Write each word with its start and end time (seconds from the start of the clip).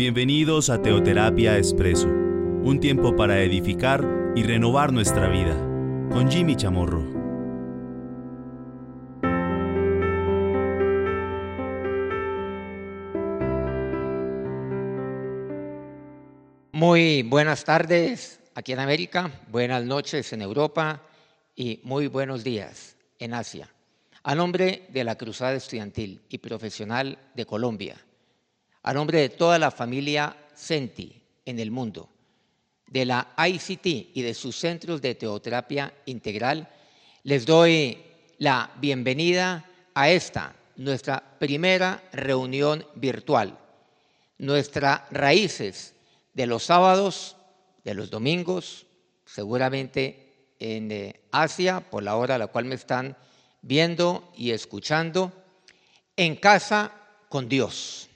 Bienvenidos 0.00 0.70
a 0.70 0.80
Teoterapia 0.80 1.58
Expreso, 1.58 2.08
un 2.08 2.80
tiempo 2.80 3.14
para 3.16 3.42
edificar 3.42 4.02
y 4.34 4.42
renovar 4.44 4.94
nuestra 4.94 5.28
vida, 5.28 5.54
con 6.10 6.30
Jimmy 6.30 6.56
Chamorro. 6.56 7.02
Muy 16.72 17.22
buenas 17.24 17.62
tardes 17.64 18.40
aquí 18.54 18.72
en 18.72 18.78
América, 18.78 19.30
buenas 19.50 19.84
noches 19.84 20.32
en 20.32 20.40
Europa 20.40 21.02
y 21.54 21.80
muy 21.84 22.06
buenos 22.06 22.42
días 22.42 22.96
en 23.18 23.34
Asia. 23.34 23.68
A 24.22 24.34
nombre 24.34 24.86
de 24.88 25.04
la 25.04 25.16
Cruzada 25.18 25.52
Estudiantil 25.52 26.22
y 26.30 26.38
Profesional 26.38 27.18
de 27.34 27.44
Colombia, 27.44 27.98
a 28.82 28.94
nombre 28.94 29.20
de 29.20 29.28
toda 29.28 29.58
la 29.58 29.70
familia 29.70 30.36
Senti 30.54 31.22
en 31.44 31.58
el 31.58 31.70
mundo, 31.70 32.08
de 32.86 33.04
la 33.04 33.34
ICT 33.38 33.86
y 34.14 34.22
de 34.22 34.34
sus 34.34 34.56
centros 34.56 35.00
de 35.00 35.14
teoterapia 35.14 35.92
integral, 36.06 36.68
les 37.22 37.46
doy 37.46 37.98
la 38.38 38.70
bienvenida 38.78 39.64
a 39.94 40.10
esta, 40.10 40.54
nuestra 40.76 41.22
primera 41.38 42.02
reunión 42.12 42.86
virtual, 42.94 43.58
nuestras 44.38 45.02
raíces 45.10 45.94
de 46.34 46.46
los 46.46 46.64
sábados, 46.64 47.36
de 47.84 47.94
los 47.94 48.10
domingos, 48.10 48.86
seguramente 49.24 50.54
en 50.58 50.90
eh, 50.90 51.20
Asia, 51.30 51.80
por 51.80 52.02
la 52.02 52.16
hora 52.16 52.34
a 52.34 52.38
la 52.38 52.48
cual 52.48 52.64
me 52.66 52.74
están 52.74 53.16
viendo 53.62 54.30
y 54.36 54.50
escuchando, 54.50 55.32
en 56.16 56.36
casa 56.36 56.92
con 57.28 57.48
Dios. 57.48 58.09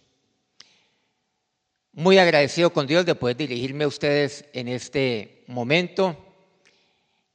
Muy 1.97 2.19
agradecido 2.19 2.73
con 2.73 2.89
Dios 2.89 3.06
de 3.06 3.14
poder 3.14 3.37
dirigirme 3.37 3.84
a 3.84 3.89
ustedes 3.89 4.47
en 4.53 4.67
este 4.67 5.45
momento 5.47 6.17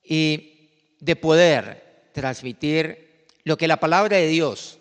y 0.04 0.70
de 1.00 1.16
poder 1.16 2.10
transmitir 2.12 3.26
lo 3.46 3.56
que 3.56 3.70
la 3.70 3.80
palabra 3.80 4.18
de 4.18 4.28
Dios 4.28 4.80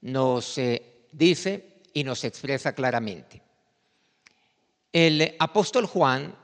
nos 0.00 0.56
eh, 0.56 1.04
dice 1.12 1.82
y 1.92 2.02
nos 2.02 2.24
expresa 2.24 2.74
claramente. 2.74 3.42
El 4.90 5.36
apóstol 5.38 5.84
Juan 5.84 6.34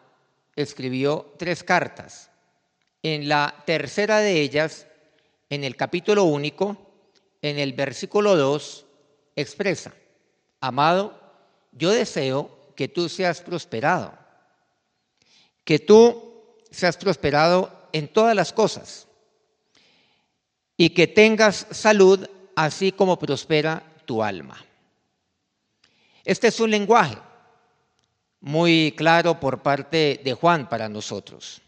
escribió 0.55 1.33
tres 1.39 1.65
cartas. 1.65 2.31
En 3.03 3.27
la 3.27 3.63
tercera 3.65 4.19
de 4.19 4.43
ellas, 4.43 4.87
en 5.49 5.65
el 5.65 5.77
capítulo 5.77 6.25
único, 6.25 6.77
en 7.41 7.59
el 7.59 7.73
versículo 7.73 8.37
2, 8.37 8.85
expresa, 9.35 9.95
amado, 10.61 11.19
yo 11.73 11.91
deseo 11.91 12.56
que 12.77 12.89
tú 12.89 13.09
seas 13.09 13.41
prosperado, 13.41 14.17
que 15.65 15.79
tú 15.79 16.55
seas 16.71 16.97
prosperado 16.97 17.89
en 17.93 18.07
todas 18.09 18.37
las 18.37 18.53
cosas 18.53 19.09
y 20.77 20.91
que 20.91 21.07
tengas 21.07 21.67
salud 21.71 22.29
así 22.55 22.93
como 22.93 23.19
prospera 23.19 23.83
tu 24.05 24.23
alma. 24.23 24.65
Este 26.25 26.49
es 26.49 26.61
un 26.61 26.71
lenguaje 26.71 27.17
muy 28.41 28.93
claro 28.97 29.41
por 29.41 29.63
parte 29.63 30.21
de 30.23 30.35
Juan 30.35 30.69
para 30.69 30.89
nosotros, 30.89 31.63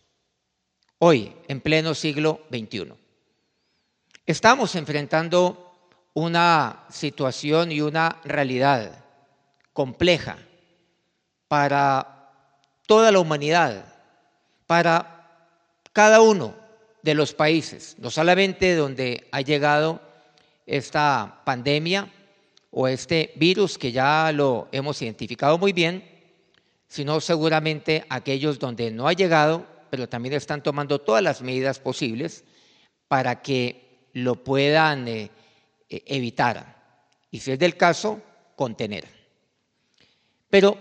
hoy, 0.98 1.34
en 1.48 1.60
pleno 1.60 1.94
siglo 1.94 2.42
XXI. 2.50 2.92
Estamos 4.26 4.74
enfrentando 4.74 5.72
una 6.12 6.84
situación 6.90 7.72
y 7.72 7.80
una 7.80 8.20
realidad 8.24 9.04
compleja 9.72 10.38
para 11.48 12.30
toda 12.86 13.10
la 13.10 13.18
humanidad, 13.18 13.84
para 14.66 15.26
cada 15.92 16.20
uno 16.20 16.54
de 17.02 17.14
los 17.14 17.32
países, 17.34 17.96
no 17.98 18.10
solamente 18.10 18.74
donde 18.74 19.26
ha 19.32 19.40
llegado 19.40 20.00
esta 20.66 21.40
pandemia 21.44 22.12
o 22.70 22.86
este 22.86 23.32
virus 23.36 23.78
que 23.78 23.92
ya 23.92 24.30
lo 24.32 24.68
hemos 24.72 25.00
identificado 25.02 25.58
muy 25.58 25.72
bien, 25.72 26.04
sino 26.86 27.20
seguramente 27.20 28.04
aquellos 28.08 28.58
donde 28.58 28.90
no 28.90 29.08
ha 29.08 29.12
llegado, 29.12 29.66
pero 29.90 30.08
también 30.08 30.34
están 30.34 30.62
tomando 30.62 31.00
todas 31.00 31.22
las 31.22 31.42
medidas 31.42 31.78
posibles 31.78 32.44
para 33.08 33.42
que 33.42 34.08
lo 34.12 34.36
puedan 34.36 35.08
eh, 35.08 35.30
e-, 35.88 36.02
evitar 36.06 36.78
y 37.30 37.40
si 37.40 37.52
es 37.52 37.58
del 37.58 37.76
caso, 37.76 38.22
contener. 38.56 39.06
Pero 40.48 40.78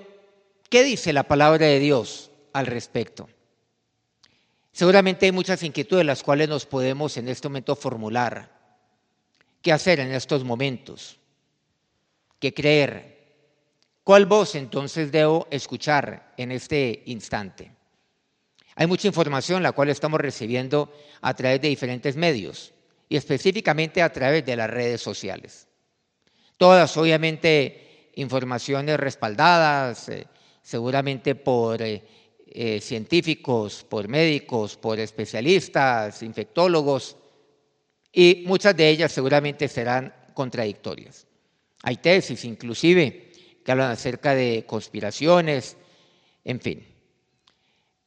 ¿Qué 0.69 0.83
dice 0.83 1.13
la 1.13 1.23
palabra 1.23 1.65
de 1.65 1.79
Dios 1.79 2.31
al 2.53 2.65
respecto? 2.65 3.29
Seguramente 4.71 5.25
hay 5.25 5.31
muchas 5.31 5.63
inquietudes 5.63 6.05
las 6.05 6.23
cuales 6.23 6.49
nos 6.49 6.65
podemos 6.65 7.15
en 7.17 7.29
este 7.29 7.47
momento 7.47 7.75
formular. 7.75 8.57
¿Qué 9.61 9.71
hacer 9.71 9.99
en 9.99 10.11
estos 10.11 10.43
momentos? 10.43 11.19
¿Qué 12.39 12.53
creer? 12.53 13.17
¿Cuál 14.03 14.25
voz 14.25 14.55
entonces 14.55 15.11
debo 15.11 15.47
escuchar 15.49 16.33
en 16.37 16.51
este 16.51 17.01
instante? 17.07 17.71
Hay 18.75 18.87
mucha 18.87 19.07
información 19.07 19.63
la 19.63 19.71
cual 19.71 19.89
estamos 19.89 20.21
recibiendo 20.21 20.93
a 21.21 21.33
través 21.33 21.61
de 21.61 21.69
diferentes 21.69 22.15
medios 22.15 22.73
y 23.09 23.15
específicamente 23.15 24.01
a 24.01 24.11
través 24.11 24.45
de 24.45 24.55
las 24.55 24.69
redes 24.69 25.01
sociales. 25.01 25.67
Todas 26.57 26.95
obviamente 26.97 28.11
informaciones 28.15 28.99
respaldadas, 28.99 30.09
eh, 30.09 30.27
seguramente 30.67 31.33
por 31.33 31.81
eh, 31.81 32.03
eh, 32.45 32.81
científicos, 32.81 33.85
por 33.87 34.09
médicos, 34.09 34.75
por 34.75 34.99
especialistas, 34.99 36.21
infectólogos, 36.23 37.15
y 38.11 38.43
muchas 38.45 38.75
de 38.75 38.89
ellas 38.89 39.13
seguramente 39.13 39.69
serán 39.69 40.13
contradictorias. 40.33 41.25
Hay 41.83 41.95
tesis 41.95 42.43
inclusive 42.43 43.31
que 43.63 43.71
hablan 43.71 43.91
acerca 43.91 44.35
de 44.35 44.65
conspiraciones, 44.67 45.77
en 46.43 46.59
fin. 46.59 46.85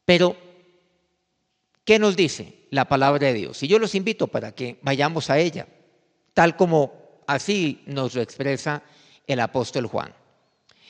Pero, 0.04 0.36
¿qué 1.82 1.98
nos 1.98 2.14
dice 2.14 2.66
la 2.68 2.84
palabra 2.86 3.28
de 3.28 3.32
Dios? 3.32 3.62
Y 3.62 3.68
yo 3.68 3.78
los 3.78 3.94
invito 3.94 4.26
para 4.26 4.54
que 4.54 4.76
vayamos 4.82 5.30
a 5.30 5.38
ella, 5.38 5.66
tal 6.34 6.56
como 6.56 7.22
así 7.26 7.80
nos 7.86 8.14
lo 8.14 8.20
expresa 8.20 8.82
el 9.26 9.40
apóstol 9.40 9.86
Juan. 9.86 10.19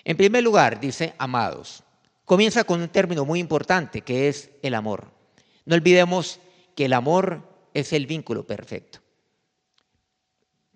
En 0.04 0.16
primer 0.16 0.42
lugar, 0.42 0.80
dice 0.80 1.14
amados. 1.18 1.82
Comienza 2.24 2.64
con 2.64 2.80
un 2.80 2.88
término 2.88 3.24
muy 3.24 3.40
importante 3.40 4.02
que 4.02 4.28
es 4.28 4.50
el 4.62 4.74
amor. 4.74 5.10
No 5.64 5.74
olvidemos 5.74 6.40
que 6.74 6.86
el 6.86 6.92
amor 6.92 7.42
es 7.74 7.92
el 7.92 8.06
vínculo 8.06 8.46
perfecto. 8.46 9.00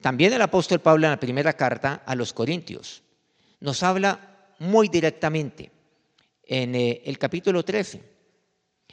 También 0.01 0.33
el 0.33 0.43
apóstol 0.43 0.81
Pablo 0.81 1.07
en 1.07 1.13
la 1.13 1.21
primera 1.21 1.55
carta 1.55 2.03
a 2.05 2.15
los 2.15 2.33
Corintios 2.33 3.03
nos 3.61 3.83
habla 3.83 4.49
muy 4.59 4.89
directamente 4.89 5.71
en 6.43 6.75
eh, 6.75 7.03
el 7.07 7.19
capítulo 7.19 7.65
13 7.65 8.03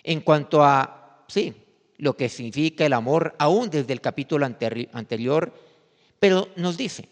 en 0.03 0.22
cuanto 0.22 0.64
a, 0.64 1.25
sí, 1.28 1.53
lo 1.97 2.16
que 2.16 2.30
significa 2.30 2.86
el 2.86 2.94
amor, 2.94 3.36
aún 3.38 3.70
desde 3.70 3.94
el 3.94 4.02
capítulo 4.02 4.46
anterior, 4.46 5.53
pero 6.20 6.47
nos 6.56 6.78
dice 6.78 7.09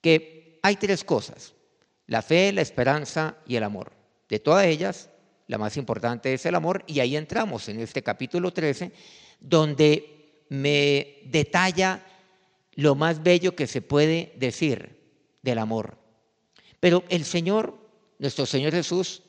que 0.00 0.58
hay 0.62 0.76
tres 0.76 1.04
cosas 1.04 1.54
la 2.06 2.22
fe, 2.22 2.52
la 2.52 2.62
esperanza 2.62 3.36
y 3.46 3.56
el 3.56 3.64
amor. 3.64 3.92
De 4.28 4.38
todas 4.38 4.66
ellas, 4.66 5.10
la 5.46 5.58
más 5.58 5.76
importante 5.76 6.32
es 6.32 6.46
el 6.46 6.54
amor 6.54 6.84
y 6.86 7.00
ahí 7.00 7.16
entramos 7.16 7.68
en 7.68 7.80
este 7.80 8.02
capítulo 8.02 8.52
13, 8.52 8.92
donde 9.40 10.44
me 10.48 11.18
detalla 11.26 12.04
lo 12.74 12.94
más 12.94 13.22
bello 13.22 13.54
que 13.54 13.66
se 13.66 13.82
puede 13.82 14.32
decir 14.36 15.00
del 15.42 15.58
amor. 15.58 15.98
Pero 16.80 17.04
el 17.08 17.24
Señor, 17.24 17.78
nuestro 18.18 18.46
Señor 18.46 18.72
Jesús, 18.72 19.22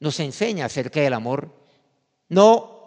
nos 0.00 0.18
enseña 0.20 0.66
acerca 0.66 1.00
del 1.00 1.12
amor, 1.12 1.54
no 2.28 2.78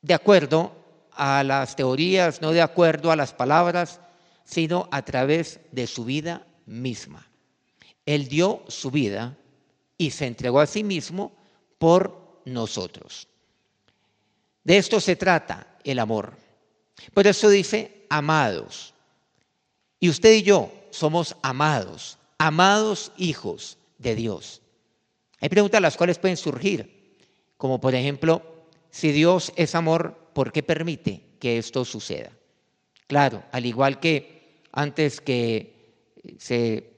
de 0.00 0.14
acuerdo 0.14 0.76
a 1.12 1.42
las 1.44 1.76
teorías, 1.76 2.40
no 2.40 2.52
de 2.52 2.62
acuerdo 2.62 3.10
a 3.10 3.16
las 3.16 3.32
palabras, 3.32 4.00
sino 4.44 4.88
a 4.90 5.02
través 5.02 5.60
de 5.70 5.86
su 5.86 6.04
vida 6.04 6.46
misma. 6.66 7.31
Él 8.06 8.28
dio 8.28 8.62
su 8.68 8.90
vida 8.90 9.36
y 9.96 10.10
se 10.10 10.26
entregó 10.26 10.60
a 10.60 10.66
sí 10.66 10.82
mismo 10.84 11.32
por 11.78 12.40
nosotros. 12.44 13.28
De 14.64 14.76
esto 14.76 15.00
se 15.00 15.16
trata 15.16 15.78
el 15.84 15.98
amor. 15.98 16.36
Por 17.14 17.26
eso 17.26 17.48
dice, 17.48 18.06
amados. 18.08 18.94
Y 19.98 20.08
usted 20.08 20.34
y 20.34 20.42
yo 20.42 20.72
somos 20.90 21.36
amados, 21.42 22.18
amados 22.38 23.12
hijos 23.16 23.78
de 23.98 24.14
Dios. 24.14 24.62
Hay 25.40 25.48
preguntas 25.48 25.80
las 25.80 25.96
cuales 25.96 26.18
pueden 26.18 26.36
surgir, 26.36 27.18
como 27.56 27.80
por 27.80 27.94
ejemplo, 27.94 28.42
si 28.90 29.10
Dios 29.10 29.52
es 29.56 29.74
amor, 29.74 30.30
¿por 30.34 30.52
qué 30.52 30.62
permite 30.62 31.22
que 31.40 31.58
esto 31.58 31.84
suceda? 31.84 32.30
Claro, 33.06 33.42
al 33.52 33.66
igual 33.66 34.00
que 34.00 34.62
antes 34.72 35.20
que 35.20 35.98
se 36.38 36.91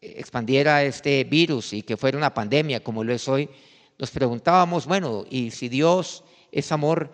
expandiera 0.00 0.82
este 0.82 1.24
virus 1.24 1.72
y 1.72 1.82
que 1.82 1.96
fuera 1.96 2.18
una 2.18 2.32
pandemia 2.32 2.82
como 2.82 3.04
lo 3.04 3.12
es 3.12 3.28
hoy, 3.28 3.48
nos 3.98 4.10
preguntábamos, 4.10 4.86
bueno, 4.86 5.24
y 5.28 5.50
si 5.50 5.68
Dios 5.68 6.22
es 6.52 6.70
amor, 6.70 7.12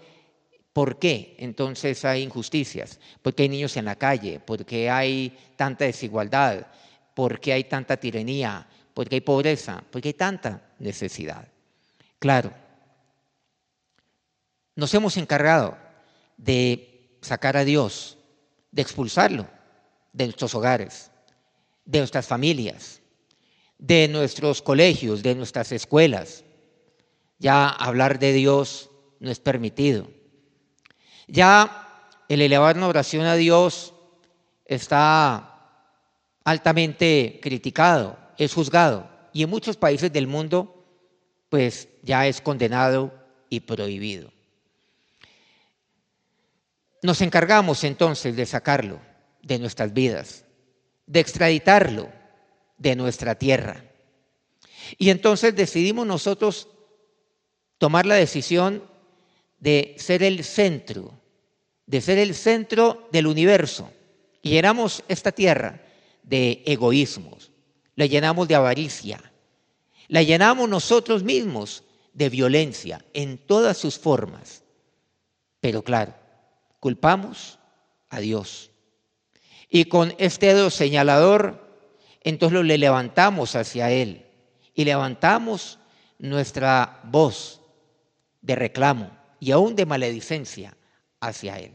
¿por 0.72 0.98
qué 0.98 1.34
entonces 1.38 2.04
hay 2.04 2.22
injusticias? 2.22 3.00
¿Por 3.22 3.34
qué 3.34 3.44
hay 3.44 3.48
niños 3.48 3.76
en 3.76 3.86
la 3.86 3.96
calle? 3.96 4.40
¿Por 4.40 4.66
qué 4.66 4.90
hay 4.90 5.36
tanta 5.56 5.86
desigualdad? 5.86 6.66
¿Por 7.14 7.40
qué 7.40 7.54
hay 7.54 7.64
tanta 7.64 7.96
tiranía? 7.96 8.66
¿Por 8.92 9.08
qué 9.08 9.16
hay 9.16 9.20
pobreza? 9.22 9.82
¿Por 9.90 10.02
qué 10.02 10.08
hay 10.08 10.14
tanta 10.14 10.62
necesidad? 10.78 11.48
Claro, 12.18 12.52
nos 14.76 14.92
hemos 14.92 15.16
encargado 15.16 15.78
de 16.36 17.18
sacar 17.20 17.56
a 17.56 17.64
Dios, 17.64 18.18
de 18.70 18.82
expulsarlo 18.82 19.46
de 20.12 20.24
nuestros 20.26 20.54
hogares, 20.54 21.10
de 21.84 21.98
nuestras 21.98 22.26
familias, 22.26 23.00
de 23.78 24.08
nuestros 24.08 24.62
colegios, 24.62 25.22
de 25.22 25.34
nuestras 25.34 25.72
escuelas. 25.72 26.44
Ya 27.38 27.68
hablar 27.68 28.18
de 28.18 28.32
Dios 28.32 28.90
no 29.20 29.30
es 29.30 29.40
permitido. 29.40 30.08
Ya 31.26 32.12
el 32.28 32.40
elevar 32.40 32.76
una 32.76 32.88
oración 32.88 33.26
a 33.26 33.34
Dios 33.34 33.94
está 34.64 35.54
altamente 36.44 37.40
criticado, 37.42 38.18
es 38.38 38.54
juzgado 38.54 39.08
y 39.32 39.42
en 39.42 39.50
muchos 39.50 39.76
países 39.76 40.12
del 40.12 40.26
mundo 40.26 40.84
pues 41.48 41.88
ya 42.02 42.26
es 42.26 42.40
condenado 42.40 43.12
y 43.48 43.60
prohibido. 43.60 44.32
Nos 47.02 47.20
encargamos 47.20 47.84
entonces 47.84 48.34
de 48.34 48.46
sacarlo 48.46 48.98
de 49.42 49.58
nuestras 49.58 49.92
vidas, 49.92 50.44
de 51.06 51.20
extraditarlo 51.20 52.08
de 52.78 52.96
nuestra 52.96 53.34
tierra. 53.34 53.84
Y 54.98 55.10
entonces 55.10 55.54
decidimos 55.54 56.06
nosotros 56.06 56.68
tomar 57.78 58.06
la 58.06 58.14
decisión 58.14 58.82
de 59.58 59.94
ser 59.98 60.22
el 60.22 60.44
centro, 60.44 61.18
de 61.86 62.00
ser 62.00 62.18
el 62.18 62.34
centro 62.34 63.08
del 63.12 63.26
universo. 63.26 63.90
Y 64.42 64.50
llenamos 64.50 65.02
esta 65.08 65.32
tierra 65.32 65.82
de 66.22 66.62
egoísmos, 66.66 67.50
la 67.96 68.06
llenamos 68.06 68.48
de 68.48 68.54
avaricia, 68.54 69.32
la 70.08 70.22
llenamos 70.22 70.68
nosotros 70.68 71.22
mismos 71.22 71.84
de 72.12 72.28
violencia 72.28 73.04
en 73.12 73.38
todas 73.38 73.76
sus 73.76 73.98
formas. 73.98 74.62
Pero 75.60 75.82
claro, 75.82 76.14
culpamos 76.80 77.58
a 78.10 78.20
Dios. 78.20 78.70
Y 79.74 79.86
con 79.86 80.14
este 80.18 80.54
dedo 80.54 80.70
señalador, 80.70 81.60
entonces 82.20 82.54
lo 82.54 82.62
le 82.62 82.78
levantamos 82.78 83.56
hacia 83.56 83.90
Él 83.90 84.24
y 84.72 84.84
levantamos 84.84 85.80
nuestra 86.16 87.00
voz 87.02 87.60
de 88.40 88.54
reclamo 88.54 89.10
y 89.40 89.50
aún 89.50 89.74
de 89.74 89.84
maledicencia 89.84 90.76
hacia 91.18 91.58
Él. 91.58 91.72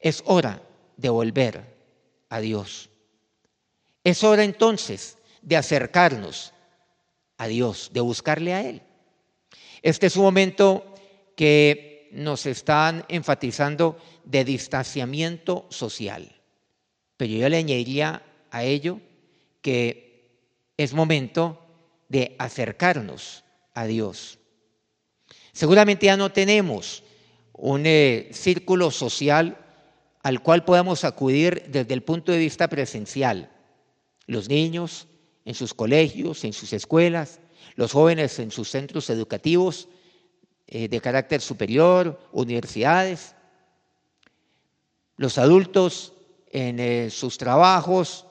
Es 0.00 0.22
hora 0.26 0.60
de 0.98 1.08
volver 1.08 1.64
a 2.28 2.40
Dios. 2.40 2.90
Es 4.04 4.22
hora 4.22 4.44
entonces 4.44 5.16
de 5.40 5.56
acercarnos 5.56 6.52
a 7.38 7.46
Dios, 7.46 7.88
de 7.94 8.02
buscarle 8.02 8.52
a 8.52 8.68
Él. 8.68 8.82
Este 9.80 10.08
es 10.08 10.16
un 10.18 10.24
momento 10.24 10.94
que 11.34 12.10
nos 12.12 12.44
están 12.44 13.06
enfatizando 13.08 13.96
de 14.24 14.44
distanciamiento 14.44 15.66
social. 15.70 16.36
Pero 17.20 17.32
yo 17.32 17.48
le 17.50 17.58
añadiría 17.58 18.22
a 18.50 18.64
ello 18.64 18.98
que 19.60 20.24
es 20.78 20.94
momento 20.94 21.60
de 22.08 22.34
acercarnos 22.38 23.44
a 23.74 23.84
Dios. 23.84 24.38
Seguramente 25.52 26.06
ya 26.06 26.16
no 26.16 26.32
tenemos 26.32 27.02
un 27.52 27.82
eh, 27.84 28.30
círculo 28.32 28.90
social 28.90 29.58
al 30.22 30.42
cual 30.42 30.64
podamos 30.64 31.04
acudir 31.04 31.66
desde 31.68 31.92
el 31.92 32.02
punto 32.02 32.32
de 32.32 32.38
vista 32.38 32.68
presencial. 32.68 33.50
Los 34.26 34.48
niños 34.48 35.06
en 35.44 35.52
sus 35.52 35.74
colegios, 35.74 36.42
en 36.44 36.54
sus 36.54 36.72
escuelas, 36.72 37.40
los 37.76 37.92
jóvenes 37.92 38.38
en 38.38 38.50
sus 38.50 38.70
centros 38.70 39.10
educativos 39.10 39.88
eh, 40.66 40.88
de 40.88 41.00
carácter 41.02 41.42
superior, 41.42 42.18
universidades, 42.32 43.34
los 45.18 45.36
adultos 45.36 46.14
en 46.50 46.80
eh, 46.80 47.10
sus 47.10 47.38
trabajos 47.38 48.26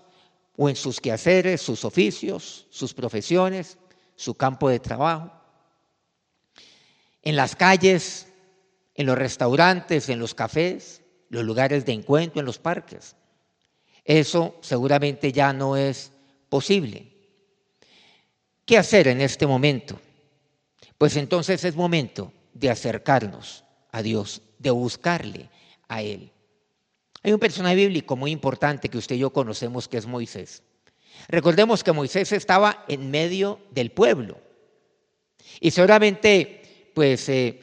o 0.58 0.70
en 0.70 0.76
sus 0.76 1.00
quehaceres, 1.00 1.62
sus 1.62 1.86
oficios, 1.86 2.68
sus 2.70 2.94
profesiones, 2.94 3.78
su 4.16 4.36
campo 4.36 4.70
de 4.70 4.80
trabajo. 4.80 5.32
En 7.22 7.36
las 7.36 7.56
calles, 7.56 8.28
en 8.94 9.06
los 9.06 9.18
restaurantes, 9.18 10.10
en 10.10 10.20
los 10.20 10.36
cafés, 10.36 11.02
los 11.30 11.44
lugares 11.44 11.86
de 11.86 11.94
encuentro, 11.94 12.40
en 12.40 12.46
los 12.46 12.60
parques. 12.60 13.16
Eso 14.04 14.58
seguramente 14.62 15.32
ya 15.32 15.54
no 15.54 15.78
es 15.78 16.12
posible. 16.50 17.08
¿Qué 18.66 18.78
hacer 18.78 19.08
en 19.08 19.22
este 19.22 19.48
momento? 19.48 20.00
Pues 20.98 21.16
entonces 21.16 21.64
es 21.64 21.76
momento 21.76 22.34
de 22.54 22.70
acercarnos 22.70 23.64
a 23.92 24.02
Dios, 24.02 24.42
de 24.58 24.72
buscarle 24.72 25.50
a 25.88 26.02
Él. 26.02 26.32
Hay 27.24 27.34
un 27.34 27.40
personaje 27.40 27.76
bíblico 27.76 28.16
muy 28.16 28.32
importante 28.32 28.90
que 28.90 28.98
usted 28.98 29.16
y 29.16 29.20
yo 29.20 29.32
conocemos 29.32 29.88
que 29.88 29.98
es 29.98 30.06
Moisés. 30.06 30.64
Recordemos 31.28 31.84
que 31.84 31.92
Moisés 31.92 32.32
estaba 32.32 32.86
en 32.88 33.12
medio 33.12 33.60
del 33.72 33.92
pueblo. 33.92 34.38
Y 35.60 35.72
seguramente, 35.72 36.92
pues, 36.94 37.28
eh, 37.30 37.60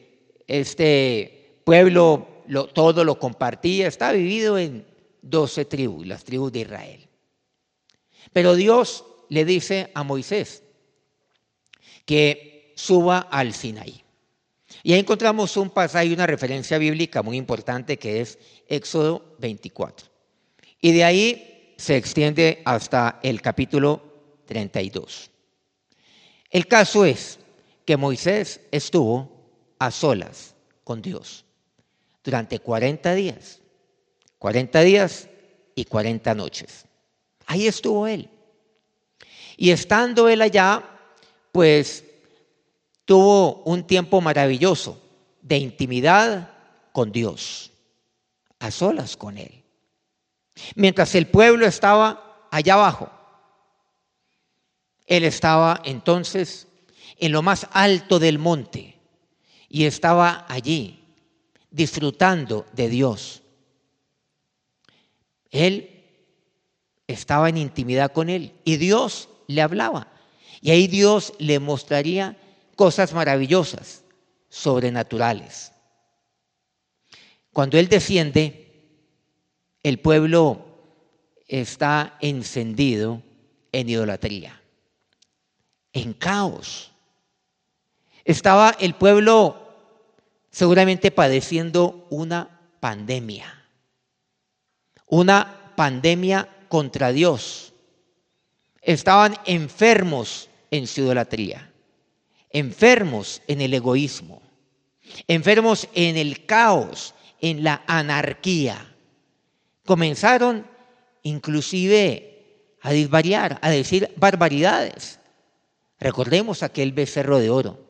este 0.47 1.61
pueblo 1.63 2.27
todo 2.73 3.03
lo 3.03 3.19
compartía, 3.19 3.87
estaba 3.87 4.13
vivido 4.13 4.57
en 4.57 4.85
doce 5.21 5.65
tribus, 5.65 6.07
las 6.07 6.23
tribus 6.23 6.51
de 6.51 6.59
Israel. 6.59 7.07
Pero 8.31 8.55
Dios 8.55 9.03
le 9.29 9.45
dice 9.45 9.91
a 9.93 10.03
Moisés 10.03 10.63
que 12.05 12.73
suba 12.75 13.19
al 13.19 13.53
Sinaí. 13.53 14.06
Y 14.87 14.93
ahí 14.93 14.99
encontramos 15.01 15.57
un 15.57 15.69
pasaje, 15.69 16.13
una 16.13 16.25
referencia 16.25 16.77
bíblica 16.77 17.21
muy 17.21 17.35
importante 17.35 17.99
que 17.99 18.21
es 18.21 18.39
Éxodo 18.69 19.35
24. 19.37 20.07
Y 20.79 20.93
de 20.93 21.03
ahí 21.03 21.73
se 21.77 21.97
extiende 21.97 22.61
hasta 22.63 23.19
el 23.21 23.41
capítulo 23.41 24.01
32. 24.45 25.29
El 26.49 26.67
caso 26.67 27.03
es 27.03 27.37
que 27.83 27.97
Moisés 27.97 28.61
estuvo 28.71 29.29
a 29.77 29.91
solas 29.91 30.55
con 30.85 31.01
Dios 31.01 31.43
durante 32.23 32.59
40 32.59 33.13
días, 33.13 33.59
40 34.39 34.81
días 34.83 35.27
y 35.75 35.83
40 35.83 36.33
noches. 36.33 36.85
Ahí 37.45 37.67
estuvo 37.67 38.07
él. 38.07 38.29
Y 39.57 39.71
estando 39.71 40.29
él 40.29 40.41
allá, 40.41 40.81
pues 41.51 42.05
tuvo 43.07 43.63
un 43.63 43.87
tiempo 43.87 44.19
maravilloso 44.19 45.01
de 45.41 45.57
intimidad 45.57 46.51
con 46.91 47.13
Dios, 47.13 47.71
a 48.59 48.69
solas 48.69 49.15
con 49.15 49.37
Él. 49.37 49.63
Mientras 50.75 51.15
el 51.15 51.27
pueblo 51.27 51.65
estaba 51.65 52.47
allá 52.51 52.73
abajo, 52.73 53.09
Él 55.05 55.23
estaba 55.23 55.81
entonces 55.85 56.67
en 57.17 57.31
lo 57.31 57.41
más 57.41 57.67
alto 57.71 58.19
del 58.19 58.39
monte 58.39 58.99
y 59.69 59.85
estaba 59.85 60.45
allí 60.49 60.99
disfrutando 61.71 62.65
de 62.73 62.89
Dios. 62.89 63.41
Él 65.49 66.03
estaba 67.07 67.47
en 67.47 67.55
intimidad 67.55 68.11
con 68.11 68.29
Él 68.29 68.51
y 68.65 68.75
Dios 68.75 69.29
le 69.47 69.61
hablaba. 69.61 70.11
Y 70.59 70.71
ahí 70.71 70.87
Dios 70.87 71.33
le 71.39 71.59
mostraría 71.59 72.35
cosas 72.77 73.11
maravillosas, 73.11 74.05
sobrenaturales. 74.47 75.73
Cuando 77.51 77.77
Él 77.77 77.89
desciende, 77.89 78.85
el 79.81 79.99
pueblo 79.99 80.63
está 81.47 82.17
encendido 82.21 83.23
en 83.71 83.89
idolatría, 83.89 84.61
en 85.91 86.13
caos. 86.13 86.91
Estaba 88.23 88.75
el 88.79 88.93
pueblo 88.93 89.73
seguramente 90.51 91.09
padeciendo 91.09 92.05
una 92.11 92.61
pandemia, 92.79 93.65
una 95.07 95.73
pandemia 95.75 96.47
contra 96.69 97.11
Dios. 97.11 97.73
Estaban 98.81 99.35
enfermos 99.45 100.49
en 100.69 100.85
su 100.85 101.01
idolatría 101.01 101.71
enfermos 102.57 103.43
en 103.47 103.61
el 103.61 103.73
egoísmo, 103.73 104.41
enfermos 105.27 105.87
en 105.93 106.17
el 106.17 106.45
caos, 106.45 107.13
en 107.39 107.63
la 107.63 107.83
anarquía. 107.85 108.95
Comenzaron 109.85 110.65
inclusive 111.21 112.77
a 112.81 112.91
disvariar, 112.91 113.59
a 113.61 113.69
decir 113.69 114.11
barbaridades. 114.17 115.19
Recordemos 115.99 116.63
aquel 116.63 116.93
becerro 116.93 117.37
de 117.37 117.49
oro. 117.49 117.85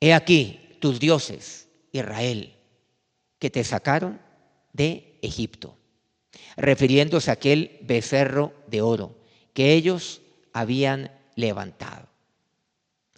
He 0.00 0.12
aquí 0.12 0.76
tus 0.80 0.98
dioses, 0.98 1.68
Israel, 1.92 2.54
que 3.38 3.50
te 3.50 3.62
sacaron 3.62 4.20
de 4.72 5.18
Egipto, 5.22 5.76
refiriéndose 6.56 7.30
a 7.30 7.34
aquel 7.34 7.78
becerro 7.82 8.52
de 8.66 8.82
oro 8.82 9.16
que 9.54 9.72
ellos 9.72 10.22
habían 10.52 11.10
levantado. 11.36 12.15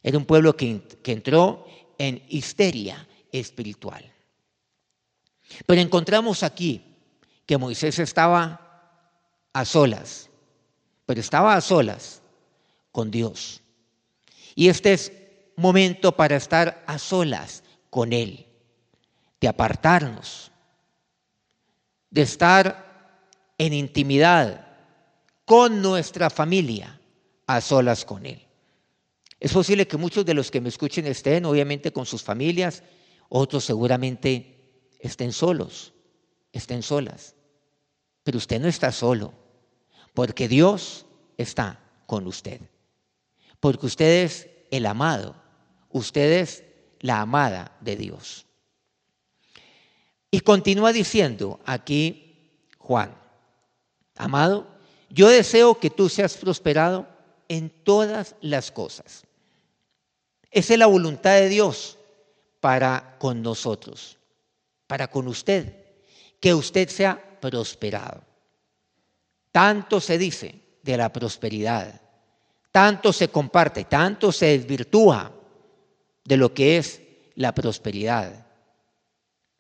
Era 0.03 0.19
un 0.19 0.25
pueblo 0.25 0.57
que, 0.57 0.83
que 1.03 1.13
entró 1.13 1.67
en 1.99 2.23
histeria 2.29 3.07
espiritual. 3.33 4.05
Pero 5.67 5.81
encontramos 5.81 6.43
aquí 6.43 6.83
que 7.47 7.59
Moisés 7.59 7.99
estaba 7.99 8.69
a 9.53 9.65
solas, 9.65 10.31
pero 11.07 11.21
estaba 11.21 11.55
a 11.55 11.61
solas 11.61 12.23
con 12.93 13.11
Dios. 13.11 13.63
Y 14.55 14.69
este 14.69 14.93
es 14.93 15.13
momento 15.57 16.13
para 16.13 16.37
estar 16.37 16.85
a 16.87 16.99
solas 16.99 17.65
con 17.91 18.13
Él, 18.13 18.47
de 19.41 19.49
apartarnos, 19.49 20.53
de 22.11 22.23
estar 22.23 23.21
en 23.57 23.73
intimidad 23.73 24.67
con 25.45 25.81
nuestra 25.81 26.31
familia, 26.31 27.01
a 27.47 27.61
solas 27.61 28.05
con 28.05 28.27
Él. 28.27 28.48
Es 29.41 29.53
posible 29.53 29.87
que 29.87 29.97
muchos 29.97 30.25
de 30.25 30.35
los 30.35 30.51
que 30.51 30.61
me 30.61 30.69
escuchen 30.69 31.07
estén 31.07 31.45
obviamente 31.45 31.93
con 31.93 32.07
sus 32.07 32.23
familias, 32.23 32.83
otros 33.29 33.65
seguramente 33.65 34.83
estén 34.99 35.33
solos, 35.33 35.93
estén 36.53 36.83
solas. 36.83 37.37
Pero 38.25 38.39
usted 38.39 38.61
no 38.61 38.69
está 38.69 38.91
solo, 38.91 39.33
porque 40.13 40.49
Dios 40.49 41.07
está 41.37 41.81
con 42.07 42.27
usted. 42.27 42.61
Porque 43.61 43.87
usted 43.87 44.25
es 44.25 44.49
el 44.71 44.87
amado, 44.87 45.37
usted 45.91 46.41
es 46.41 46.65
la 47.01 47.21
amada 47.21 47.77
de 47.81 47.97
Dios. 47.97 48.45
Y 50.33 50.41
continúa 50.41 50.93
diciendo 50.93 51.61
aquí 51.65 52.65
Juan, 52.79 53.17
amado, 54.17 54.67
yo 55.11 55.29
deseo 55.29 55.79
que 55.79 55.91
tú 55.91 56.09
seas 56.09 56.37
prosperado 56.37 57.09
en 57.49 57.71
todas 57.71 58.35
las 58.41 58.71
cosas 58.71 59.28
esa 60.51 60.73
es 60.73 60.79
la 60.79 60.87
voluntad 60.87 61.35
de 61.35 61.49
Dios 61.49 61.99
para 62.61 63.17
con 63.19 63.43
nosotros, 63.43 64.19
para 64.87 65.09
con 65.09 65.29
usted, 65.29 65.75
que 66.41 66.55
usted 66.55 66.89
sea 66.89 67.39
prosperado. 67.41 68.23
Tanto 69.53 70.01
se 70.01 70.19
dice 70.19 70.55
de 70.83 70.97
la 70.97 71.13
prosperidad, 71.13 72.01
tanto 72.71 73.13
se 73.13 73.29
comparte, 73.29 73.85
tanto 73.85 74.33
se 74.33 74.47
desvirtúa 74.47 75.33
de 76.25 76.37
lo 76.37 76.53
que 76.55 76.79
es 76.79 77.03
la 77.35 77.55
prosperidad, 77.55 78.47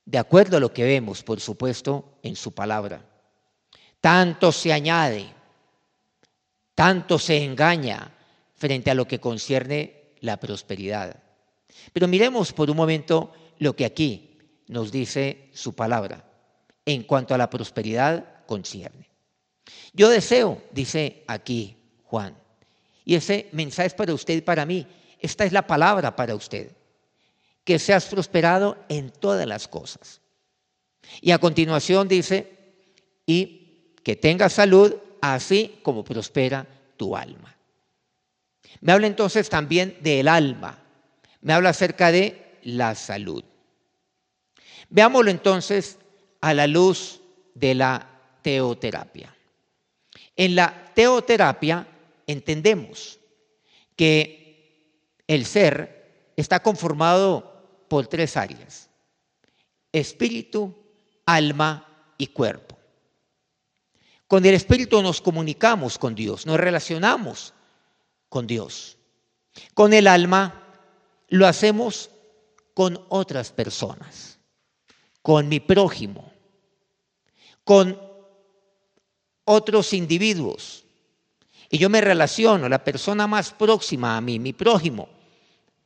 de 0.05 0.19
acuerdo 0.19 0.57
a 0.57 0.61
lo 0.61 0.73
que 0.73 0.85
vemos, 0.85 1.23
por 1.23 1.41
supuesto, 1.41 2.19
en 2.23 2.35
su 2.35 2.53
palabra. 2.53 3.05
Tanto 4.01 4.53
se 4.53 4.73
añade, 4.73 5.27
tanto 6.75 7.19
se 7.19 7.45
engaña 7.45 8.15
frente 8.55 8.91
a 8.91 8.95
lo 8.95 9.07
que 9.07 9.21
concierne 9.21 9.98
la 10.21 10.39
prosperidad. 10.39 11.23
Pero 11.93 12.09
miremos 12.09 12.53
por 12.53 12.71
un 12.71 12.77
momento 12.77 13.33
lo 13.59 13.75
que 13.75 13.85
aquí 13.85 14.39
nos 14.69 14.93
dice 14.93 15.49
su 15.53 15.75
palabra 15.75 16.25
en 16.85 17.03
cuanto 17.03 17.35
a 17.35 17.39
la 17.39 17.51
prosperidad 17.51 18.45
concierne. 18.47 19.09
Yo 19.93 20.09
deseo, 20.09 20.63
dice 20.73 21.25
aquí 21.27 21.77
Juan, 22.05 22.35
y 23.05 23.15
ese 23.15 23.49
mensaje 23.53 23.89
es 23.89 23.95
para 23.95 24.15
usted 24.15 24.37
y 24.37 24.41
para 24.41 24.65
mí, 24.65 24.87
esta 25.21 25.45
es 25.45 25.53
la 25.53 25.67
palabra 25.67 26.15
para 26.15 26.35
usted, 26.35 26.71
que 27.65 27.79
seas 27.79 28.07
prosperado 28.07 28.79
en 28.89 29.11
todas 29.11 29.47
las 29.47 29.69
cosas. 29.69 30.21
Y 31.21 31.31
a 31.31 31.39
continuación 31.39 32.09
dice, 32.09 32.59
y 33.27 33.93
que 34.03 34.17
tengas 34.17 34.55
salud 34.55 34.95
así 35.21 35.79
como 35.83 36.05
prospera 36.05 36.67
tu 36.97 37.15
alma. 37.15 37.58
Me 38.81 38.93
habla 38.93 39.07
entonces 39.07 39.49
también 39.49 39.97
del 40.01 40.29
alma. 40.29 40.79
Me 41.41 41.53
habla 41.53 41.71
acerca 41.71 42.13
de 42.13 42.59
la 42.63 42.95
salud. 42.95 43.45
Veámoslo 44.89 45.31
entonces 45.31 45.99
a 46.41 46.55
la 46.55 46.67
luz 46.67 47.21
de 47.55 47.75
la 47.75 48.07
teoterapia. 48.43 49.35
En 50.37 50.55
la 50.55 50.93
teoterapia 50.95 51.87
entendemos 52.27 53.19
que 53.97 55.19
el 55.27 55.45
ser 55.45 56.33
está 56.37 56.61
conformado 56.61 57.85
por 57.89 58.07
tres 58.07 58.37
áreas. 58.37 58.89
Espíritu, 59.93 60.75
alma 61.27 61.87
y 62.17 62.29
cuerpo. 62.29 62.79
Con 64.27 64.45
el 64.45 64.55
espíritu 64.55 65.03
nos 65.03 65.21
comunicamos 65.21 65.99
con 65.99 66.15
Dios, 66.15 66.47
nos 66.47 66.59
relacionamos 66.59 67.55
con 68.29 68.47
Dios. 68.47 68.97
Con 69.75 69.93
el 69.93 70.07
alma 70.07 70.65
lo 71.29 71.47
hacemos 71.47 72.11
con 72.75 73.05
otras 73.09 73.53
personas, 73.53 74.39
con 75.23 75.49
mi 75.49 75.61
prójimo, 75.61 76.33
con 77.65 78.01
otros 79.45 79.93
individuos. 79.93 80.85
Y 81.71 81.79
yo 81.79 81.91
me 81.91 82.01
relaciono, 82.01 82.69
la 82.69 82.83
persona 82.83 83.27
más 83.27 83.53
próxima 83.53 84.17
a 84.17 84.21
mí, 84.21 84.39
mi 84.39 84.53
prójimo, 84.53 85.09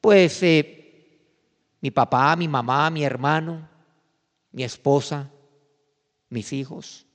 pues 0.00 0.42
eh, 0.42 0.82
mi 1.80 1.90
papá, 1.90 2.36
mi 2.36 2.46
mamá, 2.46 2.90
mi 2.90 3.04
hermano, 3.04 3.68
mi 4.52 4.62
esposa, 4.62 5.28
mis 6.28 6.52
hijos. 6.52 7.06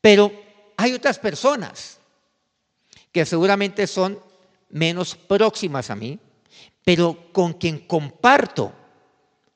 Pero 0.00 0.32
hay 0.76 0.94
otras 0.94 1.18
personas 1.18 1.97
que 3.12 3.24
seguramente 3.24 3.86
son 3.86 4.18
menos 4.70 5.14
próximas 5.14 5.90
a 5.90 5.96
mí, 5.96 6.18
pero 6.84 7.32
con 7.32 7.54
quien 7.54 7.86
comparto 7.86 8.72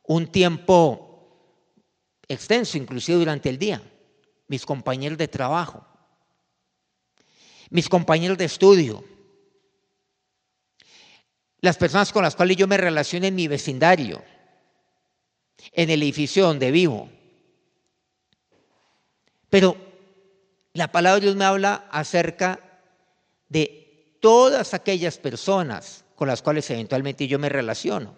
un 0.04 0.26
tiempo 0.26 1.12
extenso, 2.28 2.78
inclusive 2.78 3.18
durante 3.18 3.48
el 3.48 3.58
día, 3.58 3.82
mis 4.48 4.66
compañeros 4.66 5.18
de 5.18 5.28
trabajo, 5.28 5.86
mis 7.70 7.88
compañeros 7.88 8.36
de 8.38 8.44
estudio, 8.44 9.04
las 11.60 11.76
personas 11.76 12.12
con 12.12 12.22
las 12.22 12.34
cuales 12.34 12.56
yo 12.56 12.66
me 12.66 12.76
relaciono 12.76 13.26
en 13.26 13.34
mi 13.34 13.48
vecindario, 13.48 14.22
en 15.70 15.90
el 15.90 16.02
edificio 16.02 16.44
donde 16.44 16.70
vivo. 16.70 17.08
Pero 19.48 19.76
la 20.72 20.90
palabra 20.90 21.16
de 21.16 21.26
Dios 21.26 21.36
me 21.36 21.44
habla 21.44 21.86
acerca 21.90 22.71
de 23.52 24.16
todas 24.20 24.72
aquellas 24.72 25.18
personas 25.18 26.04
con 26.14 26.28
las 26.28 26.40
cuales 26.40 26.68
eventualmente 26.70 27.28
yo 27.28 27.38
me 27.38 27.48
relaciono. 27.48 28.16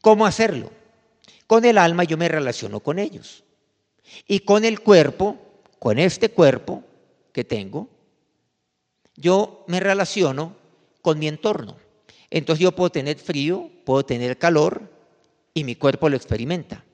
¿Cómo 0.00 0.26
hacerlo? 0.26 0.70
Con 1.46 1.64
el 1.64 1.78
alma 1.78 2.04
yo 2.04 2.16
me 2.16 2.28
relaciono 2.28 2.80
con 2.80 2.98
ellos. 2.98 3.44
Y 4.26 4.40
con 4.40 4.64
el 4.64 4.80
cuerpo, 4.80 5.36
con 5.78 5.98
este 5.98 6.30
cuerpo 6.30 6.82
que 7.32 7.44
tengo, 7.44 7.88
yo 9.16 9.64
me 9.68 9.78
relaciono 9.78 10.56
con 11.02 11.18
mi 11.18 11.28
entorno. 11.28 11.76
Entonces 12.30 12.62
yo 12.62 12.72
puedo 12.72 12.90
tener 12.90 13.18
frío, 13.18 13.70
puedo 13.84 14.04
tener 14.04 14.38
calor 14.38 14.90
y 15.54 15.62
mi 15.64 15.76
cuerpo 15.76 16.08
lo 16.08 16.16
experimenta. 16.16 16.84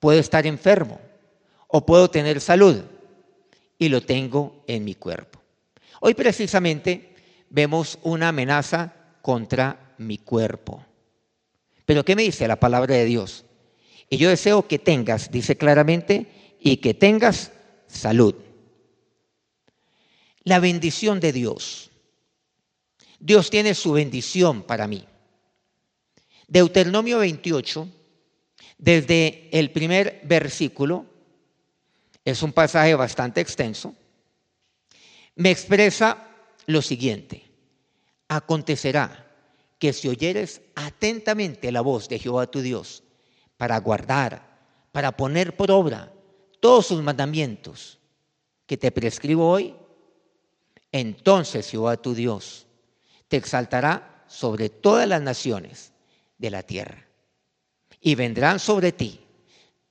Puedo 0.00 0.18
estar 0.18 0.46
enfermo 0.46 1.00
o 1.68 1.84
puedo 1.84 2.08
tener 2.08 2.40
salud 2.40 2.82
y 3.78 3.88
lo 3.88 4.00
tengo 4.00 4.62
en 4.66 4.84
mi 4.84 4.94
cuerpo. 4.94 5.41
Hoy 6.04 6.14
precisamente 6.14 7.14
vemos 7.48 7.96
una 8.02 8.30
amenaza 8.30 8.92
contra 9.22 9.94
mi 9.98 10.18
cuerpo. 10.18 10.84
Pero 11.86 12.04
¿qué 12.04 12.16
me 12.16 12.24
dice 12.24 12.48
la 12.48 12.58
palabra 12.58 12.96
de 12.96 13.04
Dios? 13.04 13.44
Y 14.10 14.16
yo 14.16 14.28
deseo 14.28 14.66
que 14.66 14.80
tengas, 14.80 15.30
dice 15.30 15.56
claramente, 15.56 16.56
y 16.58 16.78
que 16.78 16.92
tengas 16.92 17.52
salud. 17.86 18.34
La 20.42 20.58
bendición 20.58 21.20
de 21.20 21.32
Dios. 21.32 21.92
Dios 23.20 23.48
tiene 23.48 23.72
su 23.72 23.92
bendición 23.92 24.64
para 24.64 24.88
mí. 24.88 25.06
Deuteronomio 26.48 27.18
28, 27.20 27.88
desde 28.76 29.48
el 29.52 29.70
primer 29.70 30.20
versículo, 30.24 31.06
es 32.24 32.42
un 32.42 32.52
pasaje 32.52 32.92
bastante 32.96 33.40
extenso, 33.40 33.94
me 35.36 35.50
expresa 35.50 36.28
lo 36.66 36.82
siguiente. 36.82 37.50
Acontecerá 38.28 39.30
que 39.78 39.92
si 39.92 40.08
oyeres 40.08 40.62
atentamente 40.74 41.72
la 41.72 41.80
voz 41.80 42.08
de 42.08 42.18
Jehová 42.18 42.46
tu 42.46 42.60
Dios 42.60 43.02
para 43.56 43.78
guardar, 43.78 44.60
para 44.92 45.16
poner 45.16 45.56
por 45.56 45.70
obra 45.70 46.12
todos 46.60 46.86
sus 46.86 47.02
mandamientos 47.02 47.98
que 48.66 48.76
te 48.76 48.92
prescribo 48.92 49.50
hoy, 49.50 49.74
entonces 50.92 51.68
Jehová 51.70 51.96
tu 51.96 52.14
Dios 52.14 52.66
te 53.28 53.38
exaltará 53.38 54.24
sobre 54.28 54.68
todas 54.68 55.08
las 55.08 55.22
naciones 55.22 55.92
de 56.38 56.50
la 56.50 56.62
tierra. 56.62 57.06
Y 58.00 58.14
vendrán 58.14 58.58
sobre 58.58 58.92
ti 58.92 59.20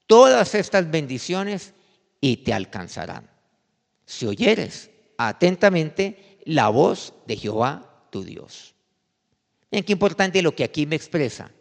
todas 0.08 0.56
estas 0.56 0.90
bendiciones 0.92 1.74
y 2.20 2.38
te 2.38 2.54
alcanzarán. 2.54 3.30
Si 4.06 4.26
oyeres 4.26 4.91
atentamente 5.28 6.40
la 6.46 6.70
voz 6.70 7.14
de 7.28 7.38
Jehová 7.38 8.06
tu 8.10 8.24
Dios. 8.24 8.76
Miren 9.70 9.86
qué 9.86 9.94
importante 9.94 10.42
lo 10.42 10.56
que 10.56 10.64
aquí 10.64 10.86
me 10.86 10.96
expresa 10.96 11.52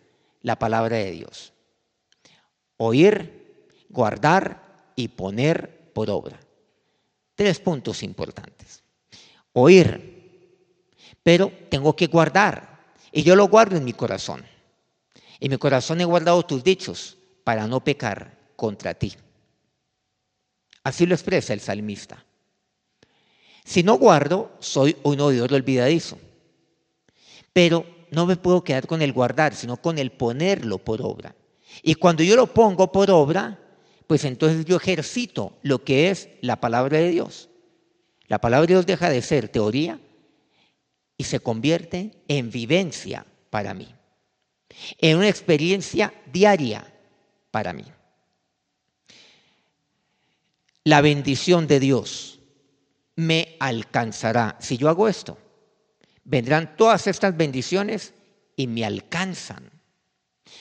la 0.43 0.59
palabra 0.59 0.97
de 0.97 1.13
Dios. 1.13 1.53
Oír, 2.77 3.85
guardar 3.89 4.93
y 4.97 5.09
poner 5.09 5.93
por 5.93 6.11
obra. 6.11 6.41
Tres 7.35 7.61
puntos 7.61 8.03
importantes. 8.03 8.83
Oír, 9.53 10.11
pero 11.23 11.53
tengo 11.69 11.95
que 11.95 12.07
guardar. 12.07 12.81
Y 13.13 13.23
yo 13.23 13.37
lo 13.37 13.49
guardo 13.49 13.77
en 13.77 13.85
mi 13.85 13.93
corazón. 13.93 14.45
En 15.39 15.51
mi 15.51 15.59
corazón 15.59 16.01
he 16.01 16.05
guardado 16.05 16.43
tus 16.45 16.63
dichos 16.63 17.17
para 17.45 17.67
no 17.67 17.83
pecar 17.83 18.39
contra 18.57 18.95
ti. 18.95 19.15
Así 20.85 21.07
lo 21.07 21.15
expresa 21.15 21.53
el 21.53 21.61
salmista. 21.61 22.25
Si 23.65 23.83
no 23.83 23.99
guardo, 23.99 24.51
soy 24.59 24.97
un 25.03 25.21
oidor 25.21 25.53
olvidadizo. 25.53 26.19
Pero 27.53 27.87
no 28.11 28.27
me 28.27 28.37
puedo 28.37 28.65
quedar 28.65 28.87
con 28.87 29.03
el 29.03 29.13
guardar, 29.13 29.55
sino 29.55 29.77
con 29.77 29.99
el 29.99 30.13
ponerlo 30.13 30.79
por 30.79 31.03
obra. 31.03 31.35
Y 31.83 31.95
cuando 31.95 32.23
yo 32.23 32.37
lo 32.37 32.49
pongo 32.49 32.91
por 32.91 33.11
obra, 33.11 33.59
pues 34.07 34.25
entonces 34.25 34.65
yo 34.65 34.77
ejercito 34.77 35.57
lo 35.63 35.85
que 35.85 36.11
es 36.11 36.29
la 36.41 36.61
palabra 36.61 36.99
de 36.99 37.11
Dios. 37.11 37.49
La 38.27 38.41
palabra 38.41 38.67
de 38.67 38.75
Dios 38.75 38.87
deja 38.87 39.09
de 39.09 39.23
ser 39.23 39.49
teoría 39.49 40.01
y 41.17 41.25
se 41.25 41.41
convierte 41.41 42.23
en 42.29 42.51
vivencia 42.51 43.27
para 43.51 43.75
mí, 43.75 43.89
en 44.99 45.19
una 45.19 45.29
experiencia 45.29 46.13
diaria 46.33 46.93
para 47.51 47.73
mí. 47.73 47.85
La 50.83 51.03
bendición 51.03 51.67
de 51.67 51.79
Dios 51.79 52.40
me 53.17 53.57
alcanzará 53.61 54.57
si 54.61 54.77
yo 54.77 54.89
hago 54.89 55.09
esto. 55.09 55.39
Vendrán 56.25 56.77
todas 56.77 57.07
estas 57.07 57.37
bendiciones 57.37 58.15
y 58.57 58.67
me 58.67 58.85
alcanzan. 58.85 59.71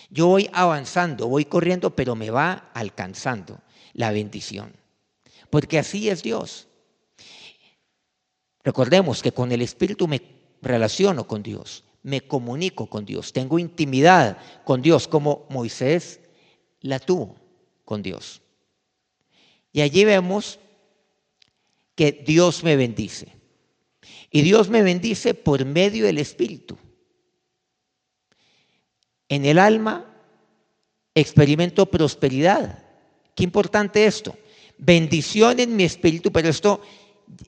Yo 0.10 0.28
voy 0.28 0.50
avanzando, 0.54 1.28
voy 1.28 1.46
corriendo, 1.46 1.96
pero 1.96 2.16
me 2.16 2.30
va 2.30 2.72
alcanzando 2.74 3.60
la 3.94 4.12
bendición. 4.12 4.74
Porque 5.50 5.80
así 5.80 6.10
es 6.10 6.24
Dios. 6.24 6.68
Recordemos 8.64 9.22
que 9.22 9.32
con 9.32 9.52
el 9.52 9.62
Espíritu 9.62 10.08
me 10.08 10.22
relaciono 10.62 11.26
con 11.26 11.42
Dios, 11.42 11.84
me 12.04 12.22
comunico 12.22 12.88
con 12.88 13.06
Dios, 13.06 13.34
tengo 13.34 13.58
intimidad 13.58 14.38
con 14.64 14.82
Dios 14.82 15.08
como 15.08 15.46
Moisés 15.50 16.20
la 16.82 17.00
tuvo 17.00 17.36
con 17.86 18.02
Dios. 18.02 18.42
Y 19.72 19.82
allí 19.82 20.06
vemos 20.06 20.60
que 22.00 22.14
Dios 22.14 22.64
me 22.64 22.78
bendice. 22.78 23.28
Y 24.32 24.42
Dios 24.42 24.70
me 24.70 24.84
bendice 24.84 25.34
por 25.34 25.66
medio 25.66 26.06
del 26.06 26.18
Espíritu. 26.18 26.78
En 29.28 29.44
el 29.44 29.60
alma 29.60 30.06
experimento 31.14 31.88
prosperidad. 31.88 32.86
Qué 33.36 33.44
importante 33.44 34.06
esto. 34.06 34.38
Bendición 34.78 35.60
en 35.60 35.76
mi 35.76 35.84
espíritu, 35.84 36.32
pero 36.32 36.48
esto, 36.48 36.82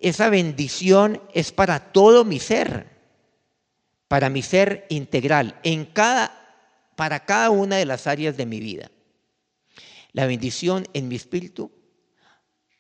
esa 0.02 0.30
bendición 0.30 1.22
es 1.34 1.54
para 1.54 1.94
todo 1.94 2.26
mi 2.26 2.42
ser, 2.42 2.88
para 4.10 4.30
mi 4.30 4.42
ser 4.42 4.86
integral, 4.90 5.62
en 5.64 5.86
cada, 5.86 6.60
para 6.98 7.24
cada 7.24 7.52
una 7.52 7.78
de 7.78 7.86
las 7.86 8.06
áreas 8.06 8.36
de 8.36 8.46
mi 8.46 8.60
vida. 8.60 8.92
La 10.12 10.26
bendición 10.26 10.86
en 10.92 11.08
mi 11.08 11.16
espíritu 11.16 11.72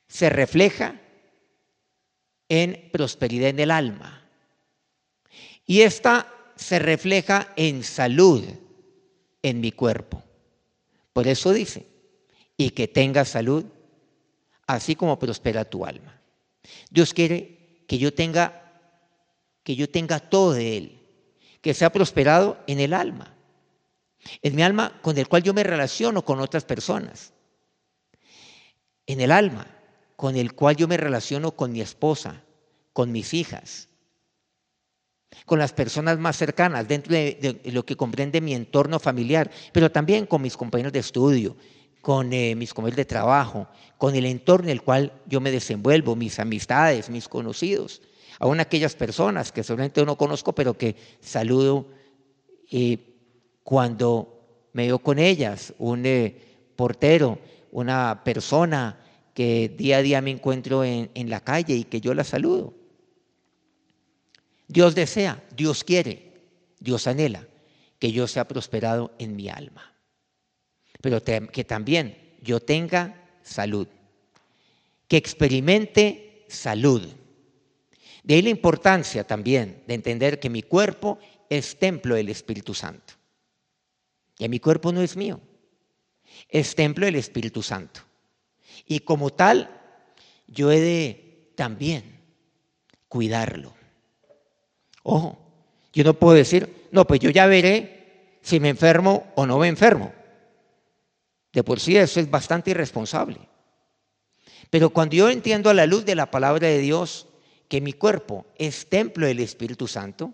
se 0.09 0.29
refleja 0.29 0.99
en 2.51 2.89
prosperidad 2.91 3.47
en 3.47 3.59
el 3.61 3.71
alma. 3.71 4.27
Y 5.65 5.83
esta 5.83 6.27
se 6.57 6.79
refleja 6.79 7.53
en 7.55 7.81
salud 7.81 8.43
en 9.41 9.61
mi 9.61 9.71
cuerpo. 9.71 10.21
Por 11.13 11.29
eso 11.29 11.53
dice, 11.53 11.87
y 12.57 12.71
que 12.71 12.89
tenga 12.89 13.23
salud, 13.23 13.63
así 14.67 14.97
como 14.97 15.17
prospera 15.17 15.63
tu 15.63 15.85
alma. 15.85 16.19
Dios 16.89 17.13
quiere 17.13 17.85
que 17.87 17.97
yo 17.97 18.13
tenga 18.13 18.57
que 19.63 19.77
yo 19.77 19.89
tenga 19.89 20.19
todo 20.19 20.51
de 20.51 20.75
él, 20.75 21.07
que 21.61 21.73
sea 21.73 21.89
prosperado 21.89 22.57
en 22.67 22.81
el 22.81 22.93
alma. 22.93 23.33
En 24.41 24.57
mi 24.57 24.63
alma 24.63 24.99
con 25.01 25.17
el 25.17 25.29
cual 25.29 25.43
yo 25.43 25.53
me 25.53 25.63
relaciono 25.63 26.25
con 26.25 26.41
otras 26.41 26.65
personas. 26.65 27.31
En 29.05 29.21
el 29.21 29.31
alma 29.31 29.67
con 30.21 30.35
el 30.35 30.53
cual 30.53 30.75
yo 30.75 30.87
me 30.87 30.97
relaciono 30.97 31.53
con 31.53 31.71
mi 31.71 31.81
esposa, 31.81 32.43
con 32.93 33.11
mis 33.11 33.33
hijas, 33.33 33.89
con 35.47 35.57
las 35.57 35.73
personas 35.73 36.19
más 36.19 36.37
cercanas, 36.37 36.87
dentro 36.87 37.11
de, 37.11 37.59
lo 37.73 37.83
que 37.83 37.95
comprende 37.95 38.39
mi 38.39 38.53
entorno 38.53 38.99
familiar, 38.99 39.49
pero 39.73 39.91
también 39.91 40.27
con 40.27 40.43
mis 40.43 40.55
compañeros 40.55 40.93
de 40.93 40.99
estudio, 40.99 41.57
con 42.01 42.31
eh, 42.33 42.53
mis 42.53 42.71
compañeros 42.71 42.97
de 42.97 43.05
trabajo, 43.05 43.67
con 43.97 44.13
el 44.13 44.27
entorno 44.27 44.65
en 44.65 44.73
el 44.73 44.83
cual 44.83 45.11
yo 45.25 45.41
me 45.41 45.49
desenvuelvo, 45.49 46.15
mis 46.15 46.37
amistades, 46.37 47.09
mis 47.09 47.27
conocidos, 47.27 48.03
aún 48.37 48.59
aquellas 48.59 48.93
personas 48.93 49.51
que 49.51 49.63
solamente 49.63 50.05
no 50.05 50.19
conozco, 50.19 50.53
pero 50.53 50.77
que 50.77 50.95
saludo 51.19 51.87
eh, 52.71 52.99
cuando 53.63 54.69
me 54.73 54.85
veo 54.85 54.99
con 54.99 55.17
ellas, 55.17 55.73
un 55.79 56.05
eh, 56.05 56.35
portero, 56.75 57.39
una 57.71 58.21
persona 58.23 59.00
que 59.33 59.69
día 59.69 59.97
a 59.97 60.01
día 60.01 60.21
me 60.21 60.31
encuentro 60.31 60.83
en, 60.83 61.09
en 61.13 61.29
la 61.29 61.41
calle 61.41 61.75
y 61.75 61.83
que 61.83 62.01
yo 62.01 62.13
la 62.13 62.23
saludo. 62.23 62.73
Dios 64.67 64.95
desea, 64.95 65.43
Dios 65.55 65.83
quiere, 65.83 66.31
Dios 66.79 67.07
anhela 67.07 67.47
que 68.01 68.11
yo 68.11 68.27
sea 68.27 68.47
prosperado 68.47 69.11
en 69.19 69.35
mi 69.35 69.47
alma, 69.47 69.93
pero 71.01 71.21
que 71.23 71.63
también 71.63 72.17
yo 72.41 72.59
tenga 72.59 73.29
salud, 73.43 73.87
que 75.07 75.17
experimente 75.17 76.43
salud. 76.49 77.07
De 78.23 78.33
ahí 78.33 78.41
la 78.41 78.49
importancia 78.49 79.23
también 79.23 79.83
de 79.85 79.93
entender 79.93 80.39
que 80.39 80.49
mi 80.49 80.63
cuerpo 80.63 81.19
es 81.47 81.77
templo 81.77 82.15
del 82.15 82.29
Espíritu 82.29 82.73
Santo. 82.73 83.13
Y 84.39 84.49
mi 84.49 84.59
cuerpo 84.59 84.91
no 84.91 85.03
es 85.03 85.15
mío, 85.15 85.39
es 86.49 86.73
templo 86.73 87.05
del 87.05 87.17
Espíritu 87.17 87.61
Santo. 87.61 88.01
Y 88.85 88.99
como 88.99 89.29
tal, 89.29 89.69
yo 90.47 90.71
he 90.71 90.79
de 90.79 91.51
también 91.55 92.19
cuidarlo. 93.07 93.73
Ojo, 95.03 95.37
yo 95.93 96.03
no 96.03 96.13
puedo 96.13 96.33
decir, 96.33 96.87
no, 96.91 97.05
pues 97.05 97.19
yo 97.19 97.29
ya 97.29 97.45
veré 97.47 98.37
si 98.41 98.59
me 98.59 98.69
enfermo 98.69 99.31
o 99.35 99.45
no 99.45 99.57
me 99.59 99.67
enfermo. 99.67 100.13
De 101.51 101.63
por 101.63 101.79
sí 101.79 101.97
eso 101.97 102.19
es 102.19 102.29
bastante 102.29 102.71
irresponsable. 102.71 103.39
Pero 104.69 104.91
cuando 104.91 105.15
yo 105.15 105.29
entiendo 105.29 105.69
a 105.69 105.73
la 105.73 105.85
luz 105.85 106.05
de 106.05 106.15
la 106.15 106.31
palabra 106.31 106.67
de 106.67 106.79
Dios 106.79 107.27
que 107.67 107.81
mi 107.81 107.93
cuerpo 107.93 108.45
es 108.57 108.89
templo 108.89 109.27
del 109.27 109.39
Espíritu 109.39 109.87
Santo, 109.87 110.33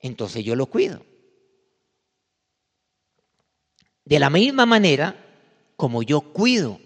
entonces 0.00 0.44
yo 0.44 0.56
lo 0.56 0.66
cuido. 0.66 1.04
De 4.04 4.18
la 4.18 4.30
misma 4.30 4.66
manera 4.66 5.24
como 5.76 6.02
yo 6.02 6.20
cuido 6.20 6.80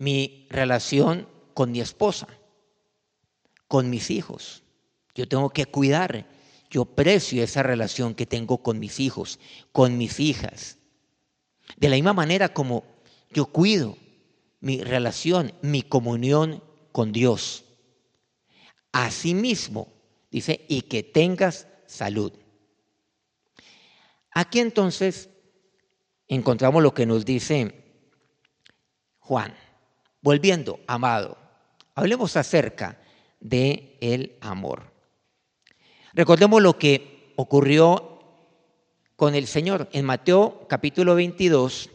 mi 0.00 0.46
relación 0.48 1.28
con 1.52 1.70
mi 1.70 1.80
esposa, 1.82 2.26
con 3.68 3.90
mis 3.90 4.10
hijos. 4.10 4.62
Yo 5.14 5.28
tengo 5.28 5.50
que 5.50 5.66
cuidar, 5.66 6.26
yo 6.70 6.86
precio 6.86 7.44
esa 7.44 7.62
relación 7.62 8.14
que 8.14 8.24
tengo 8.24 8.62
con 8.62 8.78
mis 8.78 8.98
hijos, 8.98 9.38
con 9.72 9.98
mis 9.98 10.18
hijas. 10.18 10.78
De 11.76 11.90
la 11.90 11.96
misma 11.96 12.14
manera 12.14 12.54
como 12.54 12.82
yo 13.30 13.44
cuido 13.44 13.98
mi 14.60 14.82
relación, 14.82 15.52
mi 15.60 15.82
comunión 15.82 16.64
con 16.92 17.12
Dios. 17.12 17.66
Asimismo, 18.92 19.92
dice, 20.30 20.64
y 20.66 20.80
que 20.80 21.02
tengas 21.02 21.68
salud. 21.86 22.32
Aquí 24.30 24.60
entonces 24.60 25.28
encontramos 26.26 26.82
lo 26.82 26.94
que 26.94 27.04
nos 27.04 27.26
dice 27.26 27.84
Juan. 29.18 29.54
Volviendo, 30.22 30.80
amado, 30.86 31.38
hablemos 31.94 32.36
acerca 32.36 32.98
de 33.40 34.36
amor. 34.40 34.92
Recordemos 36.12 36.60
lo 36.60 36.78
que 36.78 37.32
ocurrió 37.36 38.18
con 39.16 39.34
el 39.34 39.46
Señor 39.46 39.88
en 39.92 40.04
Mateo 40.04 40.66
capítulo 40.68 41.14
22, 41.14 41.90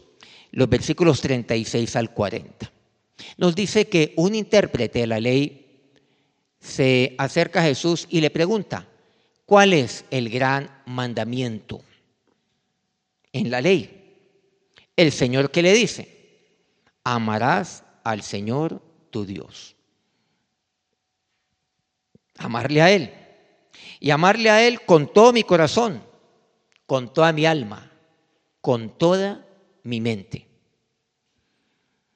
los 0.52 0.68
versículos 0.68 1.20
36 1.20 1.96
al 1.96 2.12
40. 2.12 2.72
Nos 3.36 3.54
dice 3.54 3.88
que 3.88 4.12
un 4.16 4.34
intérprete 4.34 5.00
de 5.00 5.06
la 5.06 5.20
ley 5.20 5.92
se 6.58 7.14
acerca 7.18 7.60
a 7.60 7.64
Jesús 7.64 8.06
y 8.10 8.20
le 8.20 8.30
pregunta, 8.30 8.88
¿cuál 9.44 9.72
es 9.72 10.04
el 10.10 10.30
gran 10.30 10.82
mandamiento 10.86 11.80
en 13.32 13.50
la 13.50 13.60
ley? 13.60 14.14
El 14.96 15.12
Señor 15.12 15.50
que 15.50 15.62
le 15.62 15.72
dice, 15.72 16.08
amarás 17.04 17.84
al 18.06 18.22
Señor 18.22 18.80
tu 19.10 19.26
Dios. 19.26 19.74
Amarle 22.38 22.80
a 22.80 22.92
Él. 22.92 23.12
Y 23.98 24.10
amarle 24.10 24.48
a 24.48 24.64
Él 24.64 24.82
con 24.82 25.12
todo 25.12 25.32
mi 25.32 25.42
corazón, 25.42 26.02
con 26.86 27.12
toda 27.12 27.32
mi 27.32 27.46
alma, 27.46 27.90
con 28.60 28.96
toda 28.96 29.44
mi 29.82 30.00
mente. 30.00 30.46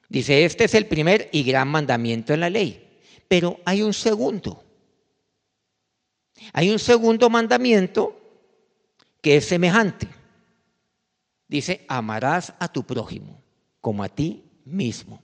Dice, 0.07 0.45
este 0.45 0.63
es 0.63 0.73
el 0.75 0.87
primer 0.87 1.29
y 1.33 1.43
gran 1.43 1.67
mandamiento 1.67 2.33
en 2.33 2.39
la 2.39 2.49
ley. 2.49 3.01
Pero 3.27 3.59
hay 3.65 3.81
un 3.81 3.93
segundo. 3.93 4.63
Hay 6.53 6.69
un 6.69 6.79
segundo 6.79 7.29
mandamiento 7.29 8.17
que 9.21 9.37
es 9.37 9.45
semejante. 9.45 10.07
Dice, 11.49 11.85
amarás 11.89 12.53
a 12.59 12.71
tu 12.71 12.83
prójimo 12.83 13.41
como 13.81 14.03
a 14.03 14.09
ti 14.09 14.43
mismo. 14.63 15.21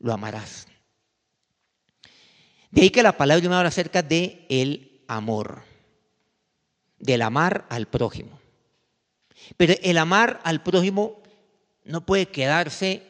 Lo 0.00 0.12
amarás. 0.12 0.66
De 2.70 2.82
ahí 2.82 2.90
que 2.90 3.02
la 3.02 3.16
palabra 3.16 3.48
me 3.48 3.54
habla 3.54 3.68
acerca 3.68 4.02
de 4.02 4.46
el 4.48 5.02
amor, 5.08 5.62
del 6.98 7.22
amar 7.22 7.66
al 7.68 7.86
prójimo. 7.86 8.38
Pero 9.56 9.74
el 9.82 9.98
amar 9.98 10.40
al 10.44 10.62
prójimo 10.62 11.22
no 11.84 12.04
puede 12.06 12.26
quedarse 12.26 13.02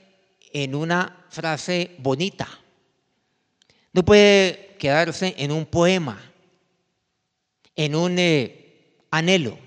en 0.53 0.75
una 0.75 1.27
frase 1.29 1.97
bonita, 1.99 2.49
no 3.93 4.05
puede 4.05 4.77
quedarse 4.79 5.35
en 5.37 5.53
un 5.53 5.67
poema, 5.67 6.21
en 7.77 7.95
un 7.95 8.19
eh, 8.19 8.97
anhelo, 9.11 9.59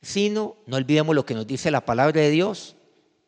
sino, 0.00 0.56
no 0.66 0.76
olvidemos 0.76 1.14
lo 1.14 1.26
que 1.26 1.34
nos 1.34 1.46
dice 1.46 1.70
la 1.70 1.84
palabra 1.84 2.20
de 2.20 2.30
Dios, 2.30 2.76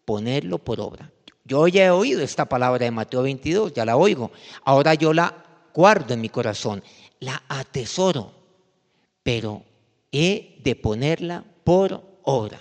ponerlo 0.05 0.59
por 0.59 0.81
obra. 0.81 1.11
Yo 1.49 1.67
ya 1.67 1.87
he 1.87 1.91
oído 1.91 2.21
esta 2.21 2.45
palabra 2.45 2.85
de 2.85 2.91
Mateo 2.91 3.23
22, 3.23 3.73
ya 3.73 3.87
la 3.87 3.97
oigo. 3.97 4.31
Ahora 4.65 4.93
yo 4.93 5.15
la 5.15 5.35
guardo 5.73 6.13
en 6.13 6.21
mi 6.21 6.29
corazón, 6.29 6.85
la 7.21 7.43
atesoro, 7.49 8.35
pero 9.23 9.65
he 10.13 10.61
de 10.63 10.77
ponerla 10.77 11.43
por 11.65 12.05
obra. 12.23 12.61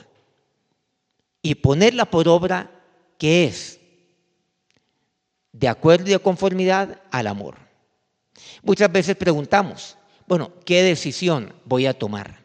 Y 1.41 1.55
ponerla 1.55 2.05
por 2.05 2.29
obra, 2.29 2.71
¿qué 3.17 3.43
es? 3.43 3.77
De 5.51 5.67
acuerdo 5.67 6.07
y 6.07 6.11
de 6.11 6.19
conformidad 6.19 7.01
al 7.11 7.27
amor. 7.27 7.57
Muchas 8.63 8.89
veces 8.89 9.17
preguntamos, 9.17 9.97
bueno, 10.27 10.53
¿qué 10.63 10.81
decisión 10.81 11.51
voy 11.65 11.87
a 11.87 11.97
tomar? 11.97 12.39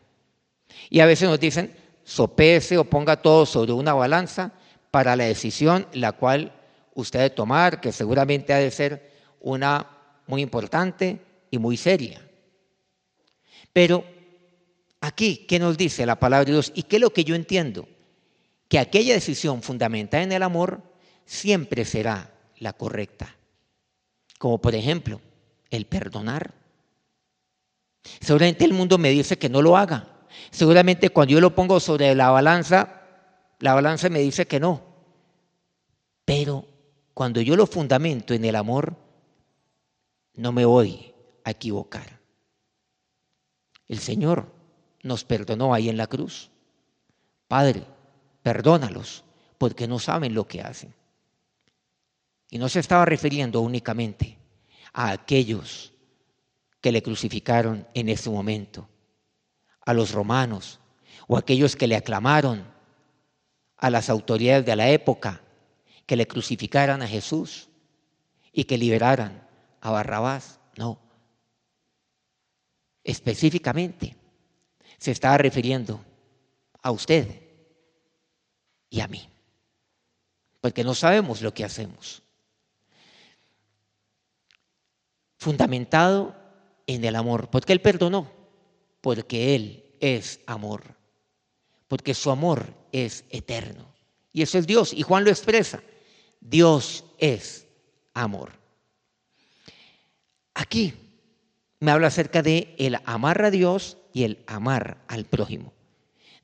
Y 0.90 0.98
a 0.98 1.06
veces 1.06 1.28
nos 1.28 1.38
dicen, 1.38 1.76
sopese 2.02 2.78
o 2.78 2.84
ponga 2.84 3.22
todo 3.22 3.46
sobre 3.46 3.72
una 3.72 3.94
balanza 3.94 4.52
para 4.92 5.16
la 5.16 5.24
decisión 5.24 5.86
la 5.94 6.12
cual 6.12 6.52
usted 6.94 7.20
debe 7.20 7.30
tomar, 7.30 7.80
que 7.80 7.92
seguramente 7.92 8.52
ha 8.52 8.58
de 8.58 8.70
ser 8.70 9.10
una 9.40 9.88
muy 10.26 10.42
importante 10.42 11.18
y 11.50 11.56
muy 11.56 11.78
seria. 11.78 12.20
Pero 13.72 14.04
aquí, 15.00 15.46
¿qué 15.48 15.58
nos 15.58 15.78
dice 15.78 16.04
la 16.04 16.20
palabra 16.20 16.44
de 16.44 16.52
Dios? 16.52 16.72
¿Y 16.74 16.82
qué 16.82 16.96
es 16.96 17.02
lo 17.02 17.10
que 17.10 17.24
yo 17.24 17.34
entiendo? 17.34 17.88
Que 18.68 18.78
aquella 18.78 19.14
decisión 19.14 19.62
fundamentada 19.62 20.22
en 20.24 20.32
el 20.32 20.42
amor 20.42 20.82
siempre 21.24 21.86
será 21.86 22.30
la 22.58 22.74
correcta. 22.74 23.34
Como 24.38 24.60
por 24.60 24.74
ejemplo, 24.74 25.22
el 25.70 25.86
perdonar. 25.86 26.52
Seguramente 28.20 28.66
el 28.66 28.74
mundo 28.74 28.98
me 28.98 29.08
dice 29.08 29.38
que 29.38 29.48
no 29.48 29.62
lo 29.62 29.74
haga. 29.78 30.26
Seguramente 30.50 31.08
cuando 31.08 31.32
yo 31.32 31.40
lo 31.40 31.54
pongo 31.54 31.80
sobre 31.80 32.14
la 32.14 32.28
balanza, 32.28 33.01
la 33.62 33.74
balanza 33.74 34.08
me 34.08 34.18
dice 34.18 34.46
que 34.48 34.58
no. 34.58 34.82
Pero 36.24 36.66
cuando 37.14 37.40
yo 37.40 37.54
lo 37.54 37.68
fundamento 37.68 38.34
en 38.34 38.44
el 38.44 38.56
amor, 38.56 38.96
no 40.34 40.50
me 40.50 40.64
voy 40.64 41.14
a 41.44 41.52
equivocar. 41.52 42.18
El 43.86 44.00
Señor 44.00 44.52
nos 45.04 45.22
perdonó 45.22 45.72
ahí 45.72 45.88
en 45.88 45.96
la 45.96 46.08
cruz. 46.08 46.50
Padre, 47.46 47.86
perdónalos 48.42 49.22
porque 49.58 49.86
no 49.86 50.00
saben 50.00 50.34
lo 50.34 50.48
que 50.48 50.60
hacen. 50.60 50.92
Y 52.50 52.58
no 52.58 52.68
se 52.68 52.80
estaba 52.80 53.04
refiriendo 53.04 53.60
únicamente 53.60 54.38
a 54.92 55.12
aquellos 55.12 55.92
que 56.80 56.90
le 56.90 57.00
crucificaron 57.00 57.86
en 57.94 58.08
ese 58.08 58.28
momento, 58.28 58.88
a 59.82 59.94
los 59.94 60.10
romanos 60.10 60.80
o 61.28 61.36
aquellos 61.36 61.76
que 61.76 61.86
le 61.86 61.94
aclamaron, 61.94 62.71
a 63.82 63.90
las 63.90 64.08
autoridades 64.10 64.64
de 64.64 64.76
la 64.76 64.90
época 64.90 65.40
que 66.06 66.14
le 66.14 66.28
crucificaran 66.28 67.02
a 67.02 67.08
Jesús 67.08 67.68
y 68.52 68.62
que 68.62 68.78
liberaran 68.78 69.44
a 69.80 69.90
Barrabás, 69.90 70.60
no. 70.76 71.00
Específicamente 73.02 74.14
se 74.98 75.10
estaba 75.10 75.36
refiriendo 75.36 76.00
a 76.80 76.92
usted 76.92 77.42
y 78.88 79.00
a 79.00 79.08
mí, 79.08 79.28
porque 80.60 80.84
no 80.84 80.94
sabemos 80.94 81.42
lo 81.42 81.52
que 81.52 81.64
hacemos. 81.64 82.22
Fundamentado 85.38 86.36
en 86.86 87.04
el 87.04 87.16
amor, 87.16 87.50
porque 87.50 87.72
Él 87.72 87.80
perdonó, 87.80 88.30
porque 89.00 89.56
Él 89.56 89.96
es 89.98 90.38
amor, 90.46 91.01
porque 91.92 92.14
su 92.14 92.30
amor 92.30 92.72
es 92.90 93.26
eterno. 93.28 93.86
Y 94.32 94.40
eso 94.40 94.56
es 94.56 94.66
Dios, 94.66 94.94
y 94.94 95.02
Juan 95.02 95.24
lo 95.24 95.30
expresa, 95.30 95.82
Dios 96.40 97.04
es 97.18 97.66
amor. 98.14 98.52
Aquí 100.54 100.94
me 101.80 101.90
habla 101.90 102.06
acerca 102.06 102.40
de 102.40 102.74
el 102.78 102.96
amar 103.04 103.44
a 103.44 103.50
Dios 103.50 103.98
y 104.14 104.22
el 104.22 104.42
amar 104.46 105.04
al 105.06 105.26
prójimo. 105.26 105.74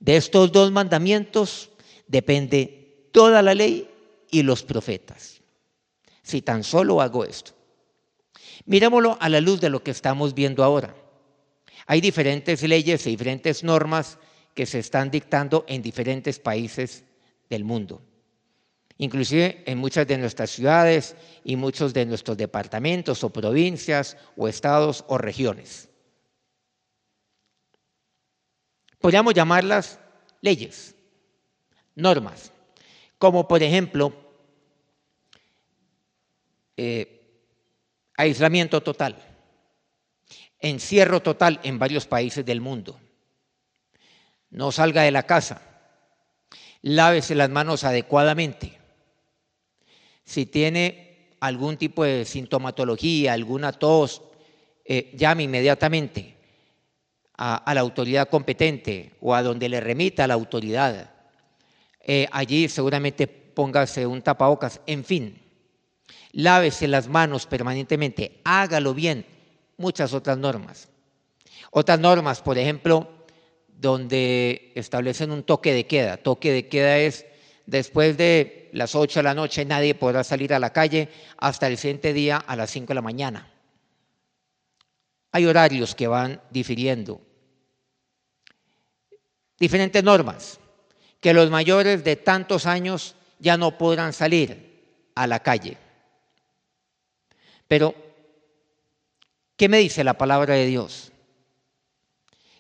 De 0.00 0.18
estos 0.18 0.52
dos 0.52 0.70
mandamientos 0.70 1.70
depende 2.06 3.08
toda 3.10 3.40
la 3.40 3.54
ley 3.54 3.88
y 4.30 4.42
los 4.42 4.62
profetas. 4.62 5.40
Si 6.22 6.42
tan 6.42 6.62
solo 6.62 7.00
hago 7.00 7.24
esto. 7.24 7.52
Mirémoslo 8.66 9.16
a 9.18 9.30
la 9.30 9.40
luz 9.40 9.62
de 9.62 9.70
lo 9.70 9.82
que 9.82 9.92
estamos 9.92 10.34
viendo 10.34 10.62
ahora. 10.62 10.94
Hay 11.86 12.02
diferentes 12.02 12.62
leyes 12.64 13.06
y 13.06 13.10
diferentes 13.12 13.64
normas 13.64 14.18
que 14.54 14.66
se 14.66 14.78
están 14.78 15.10
dictando 15.10 15.64
en 15.68 15.82
diferentes 15.82 16.38
países 16.38 17.04
del 17.48 17.64
mundo 17.64 18.02
inclusive 18.98 19.62
en 19.64 19.78
muchas 19.78 20.06
de 20.06 20.18
nuestras 20.18 20.50
ciudades 20.50 21.16
y 21.44 21.56
muchos 21.56 21.94
de 21.94 22.04
nuestros 22.04 22.36
departamentos 22.36 23.22
o 23.24 23.30
provincias 23.30 24.16
o 24.36 24.48
estados 24.48 25.04
o 25.06 25.16
regiones. 25.16 25.88
Podríamos 28.98 29.32
llamarlas 29.32 30.00
leyes, 30.40 30.96
normas, 31.94 32.52
como 33.16 33.46
por 33.46 33.62
ejemplo 33.62 34.12
eh, 36.76 37.20
aislamiento 38.16 38.82
total, 38.82 39.16
encierro 40.58 41.22
total 41.22 41.60
en 41.62 41.78
varios 41.78 42.06
países 42.06 42.44
del 42.44 42.60
mundo, 42.60 42.98
no 44.50 44.72
salga 44.72 45.02
de 45.02 45.10
la 45.10 45.24
casa, 45.24 45.62
lávese 46.82 47.34
las 47.34 47.50
manos 47.50 47.84
adecuadamente, 47.84 48.78
si 50.24 50.46
tiene 50.46 51.28
algún 51.40 51.76
tipo 51.76 52.04
de 52.04 52.24
sintomatología, 52.24 53.32
alguna 53.32 53.72
tos, 53.72 54.22
eh, 54.84 55.12
llame 55.14 55.44
inmediatamente 55.44 56.36
a, 57.36 57.72
la 57.72 57.80
autoridad 57.80 58.28
competente 58.28 59.14
o 59.20 59.34
a 59.34 59.42
donde 59.42 59.68
le 59.68 59.80
remita 59.80 60.26
la 60.26 60.34
autoridad. 60.34 61.10
Eh, 62.00 62.26
allí 62.32 62.68
seguramente 62.68 63.26
póngase 63.26 64.06
un 64.06 64.22
tapabocas, 64.22 64.80
en 64.86 65.04
fin, 65.04 65.40
lávese 66.32 66.88
las 66.88 67.08
manos 67.08 67.46
permanentemente, 67.46 68.40
hágalo 68.44 68.94
bien, 68.94 69.24
muchas 69.76 70.12
otras 70.12 70.38
normas. 70.38 70.88
Otras 71.70 72.00
normas, 72.00 72.40
por 72.40 72.58
ejemplo, 72.58 73.08
donde 73.78 74.72
establecen 74.74 75.30
un 75.30 75.44
toque 75.44 75.72
de 75.72 75.86
queda. 75.86 76.16
Toque 76.16 76.52
de 76.52 76.68
queda 76.68 76.98
es 76.98 77.24
después 77.64 78.16
de 78.16 78.70
las 78.72 78.94
8 78.94 79.20
de 79.20 79.22
la 79.22 79.34
noche 79.34 79.64
nadie 79.64 79.94
podrá 79.94 80.24
salir 80.24 80.52
a 80.52 80.58
la 80.58 80.72
calle 80.72 81.08
hasta 81.38 81.68
el 81.68 81.78
siguiente 81.78 82.12
día 82.12 82.36
a 82.36 82.56
las 82.56 82.70
5 82.70 82.88
de 82.88 82.94
la 82.94 83.02
mañana. 83.02 83.50
Hay 85.30 85.46
horarios 85.46 85.94
que 85.94 86.08
van 86.08 86.40
difiriendo. 86.50 87.20
Diferentes 89.58 90.02
normas, 90.02 90.58
que 91.20 91.34
los 91.34 91.50
mayores 91.50 92.02
de 92.02 92.16
tantos 92.16 92.66
años 92.66 93.14
ya 93.38 93.56
no 93.56 93.78
podrán 93.78 94.12
salir 94.12 95.12
a 95.14 95.26
la 95.26 95.40
calle. 95.40 95.76
Pero, 97.68 97.94
¿qué 99.56 99.68
me 99.68 99.78
dice 99.78 100.02
la 100.02 100.14
palabra 100.14 100.54
de 100.54 100.66
Dios? 100.66 101.12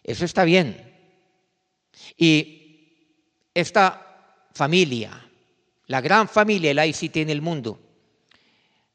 Eso 0.04 0.24
está 0.24 0.44
bien. 0.44 0.87
Y 2.16 2.94
esta 3.54 4.46
familia, 4.52 5.30
la 5.86 6.00
gran 6.00 6.28
familia 6.28 6.74
del 6.74 6.88
ICT 6.88 7.16
en 7.18 7.30
el 7.30 7.42
mundo, 7.42 7.80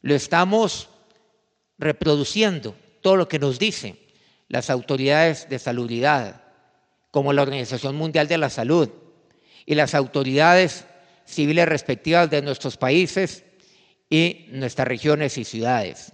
lo 0.01 0.15
estamos 0.15 0.89
reproduciendo, 1.77 2.75
todo 3.01 3.15
lo 3.15 3.27
que 3.27 3.39
nos 3.39 3.59
dicen 3.59 3.97
las 4.47 4.69
autoridades 4.69 5.49
de 5.49 5.59
salubridad, 5.59 6.43
como 7.11 7.33
la 7.33 7.41
Organización 7.41 7.95
Mundial 7.95 8.27
de 8.27 8.37
la 8.37 8.49
Salud 8.49 8.89
y 9.65 9.75
las 9.75 9.95
autoridades 9.95 10.85
civiles 11.25 11.67
respectivas 11.67 12.29
de 12.29 12.41
nuestros 12.41 12.77
países 12.77 13.43
y 14.09 14.47
nuestras 14.49 14.87
regiones 14.87 15.37
y 15.37 15.43
ciudades. 15.43 16.13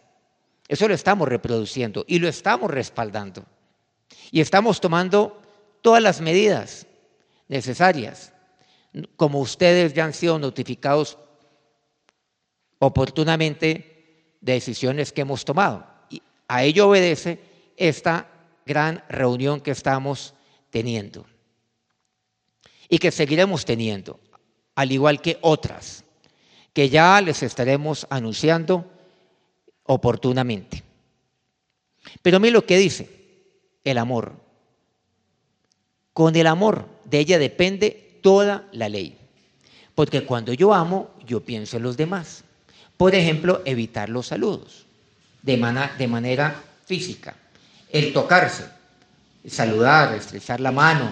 Eso 0.68 0.88
lo 0.88 0.94
estamos 0.94 1.28
reproduciendo 1.28 2.06
y 2.08 2.20
lo 2.20 2.28
estamos 2.28 2.70
respaldando. 2.70 3.44
Y 4.32 4.40
estamos 4.40 4.80
tomando 4.80 5.39
todas 5.82 6.02
las 6.02 6.22
medidas 6.22 6.88
necesarias, 7.48 8.34
como 9.16 9.40
ustedes 9.40 9.94
ya 9.94 10.06
han 10.06 10.14
sido 10.14 10.40
notificados 10.40 11.18
oportunamente 12.80 14.36
de 14.42 14.54
decisiones 14.54 15.12
que 15.12 15.22
hemos 15.22 15.46
tomado. 15.46 15.86
Y 16.10 16.22
a 16.48 16.64
ello 16.64 16.88
obedece 16.90 17.40
esta 17.78 18.28
gran 18.66 19.04
reunión 19.10 19.62
que 19.62 19.72
estamos 19.72 20.34
teniendo 20.70 21.26
y 22.88 22.98
que 22.98 23.12
seguiremos 23.12 23.66
teniendo, 23.66 24.20
al 24.76 24.92
igual 24.92 25.22
que 25.22 25.38
otras, 25.42 26.04
que 26.74 26.90
ya 26.90 27.22
les 27.22 27.44
estaremos 27.44 28.08
anunciando 28.10 28.86
oportunamente. 29.84 30.84
Pero 32.22 32.40
mí 32.40 32.50
lo 32.50 32.66
que 32.66 32.78
dice 32.78 33.10
el 33.84 33.98
amor. 33.98 34.49
Con 36.20 36.36
el 36.36 36.48
amor 36.48 36.86
de 37.06 37.20
ella 37.20 37.40
depende 37.40 38.18
toda 38.22 38.68
la 38.74 38.90
ley. 38.90 39.16
Porque 39.96 40.26
cuando 40.26 40.52
yo 40.52 40.74
amo, 40.74 41.12
yo 41.26 41.40
pienso 41.40 41.78
en 41.78 41.84
los 41.84 41.96
demás. 41.96 42.44
Por 42.98 43.16
ejemplo, 43.16 43.62
evitar 43.64 44.10
los 44.10 44.28
saludos 44.28 44.86
de, 45.44 45.56
de 45.98 46.08
manera 46.10 46.62
física. 46.86 47.38
El 47.90 48.12
tocarse, 48.12 48.66
saludar, 49.48 50.14
estrechar 50.14 50.60
la 50.60 50.74
mano 50.74 51.10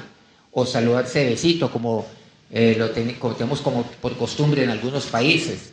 o 0.52 0.66
saludarse 0.66 1.20
de 1.20 1.30
besito, 1.30 1.72
como 1.72 2.06
eh, 2.52 2.76
lo 2.78 2.90
tenemos 2.90 3.62
como 3.62 3.84
por 4.02 4.18
costumbre 4.18 4.66
en 4.66 4.72
algunos 4.72 5.06
países, 5.06 5.72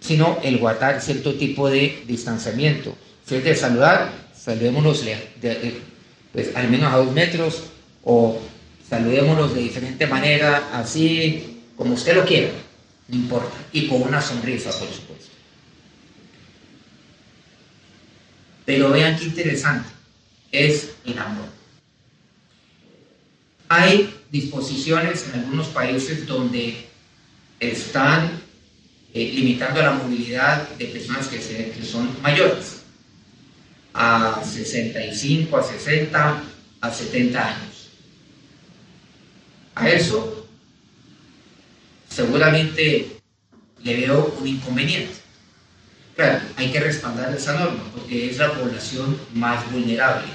sino 0.00 0.38
el 0.42 0.58
guardar 0.58 1.00
cierto 1.00 1.34
tipo 1.34 1.70
de 1.70 2.02
distanciamiento. 2.08 2.96
Si 3.24 3.36
es 3.36 3.44
de 3.44 3.54
saludar, 3.54 4.10
saludémonos 4.34 5.04
pues, 6.32 6.56
al 6.56 6.68
menos 6.68 6.92
a 6.92 6.96
dos 6.96 7.12
metros 7.12 7.62
o 8.10 8.40
saludémonos 8.88 9.54
de 9.54 9.60
diferente 9.60 10.06
manera, 10.06 10.70
así 10.72 11.60
como 11.76 11.92
usted 11.92 12.16
lo 12.16 12.24
quiera, 12.24 12.50
no 13.06 13.16
importa, 13.16 13.54
y 13.70 13.86
con 13.86 14.00
una 14.00 14.22
sonrisa, 14.22 14.70
por 14.70 14.88
supuesto. 14.88 15.28
Pero 18.64 18.90
vean 18.90 19.18
qué 19.18 19.24
interesante, 19.24 19.90
es 20.50 20.94
el 21.04 21.18
amor. 21.18 21.48
Hay 23.68 24.14
disposiciones 24.30 25.26
en 25.28 25.40
algunos 25.40 25.66
países 25.66 26.26
donde 26.26 26.86
están 27.60 28.40
eh, 29.12 29.32
limitando 29.34 29.82
la 29.82 29.92
movilidad 29.92 30.66
de 30.78 30.86
personas 30.86 31.28
que 31.28 31.84
son 31.84 32.08
mayores 32.22 32.84
a 33.92 34.42
65, 34.42 35.58
a 35.58 35.62
60, 35.62 36.42
a 36.80 36.90
70 36.90 37.46
años. 37.46 37.67
A 39.78 39.88
eso 39.88 40.44
seguramente 42.10 43.20
le 43.84 43.96
veo 43.96 44.36
un 44.40 44.48
inconveniente. 44.48 45.14
Claro, 46.16 46.40
hay 46.56 46.72
que 46.72 46.80
respaldar 46.80 47.32
esa 47.32 47.60
norma 47.60 47.84
porque 47.94 48.28
es 48.28 48.38
la 48.38 48.52
población 48.54 49.16
más 49.34 49.70
vulnerable. 49.70 50.26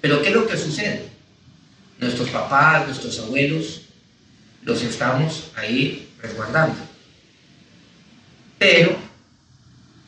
Pero 0.00 0.22
¿qué 0.22 0.28
es 0.28 0.34
lo 0.34 0.46
que 0.46 0.56
sucede? 0.56 1.10
Nuestros 1.98 2.30
papás, 2.30 2.86
nuestros 2.86 3.18
abuelos, 3.18 3.82
los 4.62 4.80
estamos 4.80 5.50
ahí 5.54 6.08
resguardando. 6.22 6.80
Pero 8.58 8.96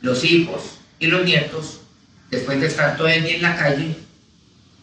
los 0.01 0.23
hijos 0.23 0.79
y 0.99 1.05
los 1.05 1.23
nietos, 1.23 1.81
después 2.31 2.59
de 2.59 2.65
estar 2.65 2.97
todo 2.97 3.07
el 3.07 3.23
día 3.23 3.35
en 3.35 3.41
la 3.43 3.55
calle, 3.55 3.95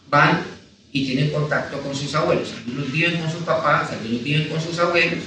van 0.09 0.54
y 0.95 1.05
tienen 1.05 1.29
contacto 1.29 1.81
con 1.81 1.93
sus 1.93 2.15
abuelos. 2.15 2.53
Algunos 2.53 2.89
viven 2.89 3.19
con 3.19 3.29
sus 3.29 3.41
papás, 3.43 3.91
algunos 3.91 4.23
viven 4.23 4.47
con 4.47 4.61
sus 4.61 4.79
abuelos, 4.79 5.25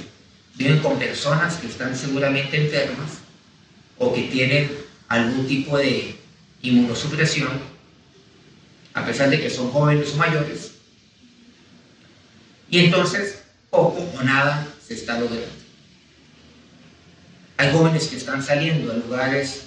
viven 0.55 0.79
con 0.79 0.97
personas 0.97 1.57
que 1.57 1.67
están 1.67 1.95
seguramente 1.95 2.57
enfermas 2.65 3.19
o 3.99 4.11
que 4.11 4.23
tienen 4.23 4.71
algún 5.07 5.47
tipo 5.47 5.77
de 5.77 6.15
inmunosupresión, 6.63 7.51
a 8.95 9.05
pesar 9.05 9.29
de 9.29 9.39
que 9.39 9.51
son 9.51 9.69
jóvenes 9.69 10.11
o 10.15 10.17
mayores. 10.17 10.71
Y 12.71 12.79
entonces 12.85 13.43
poco 13.69 14.03
o 14.17 14.23
nada 14.23 14.67
se 14.83 14.95
está 14.95 15.19
logrando. 15.19 15.45
Hay 17.57 17.71
jóvenes 17.71 18.07
que 18.07 18.15
están 18.15 18.41
saliendo 18.41 18.91
a 18.91 18.95
lugares 18.95 19.65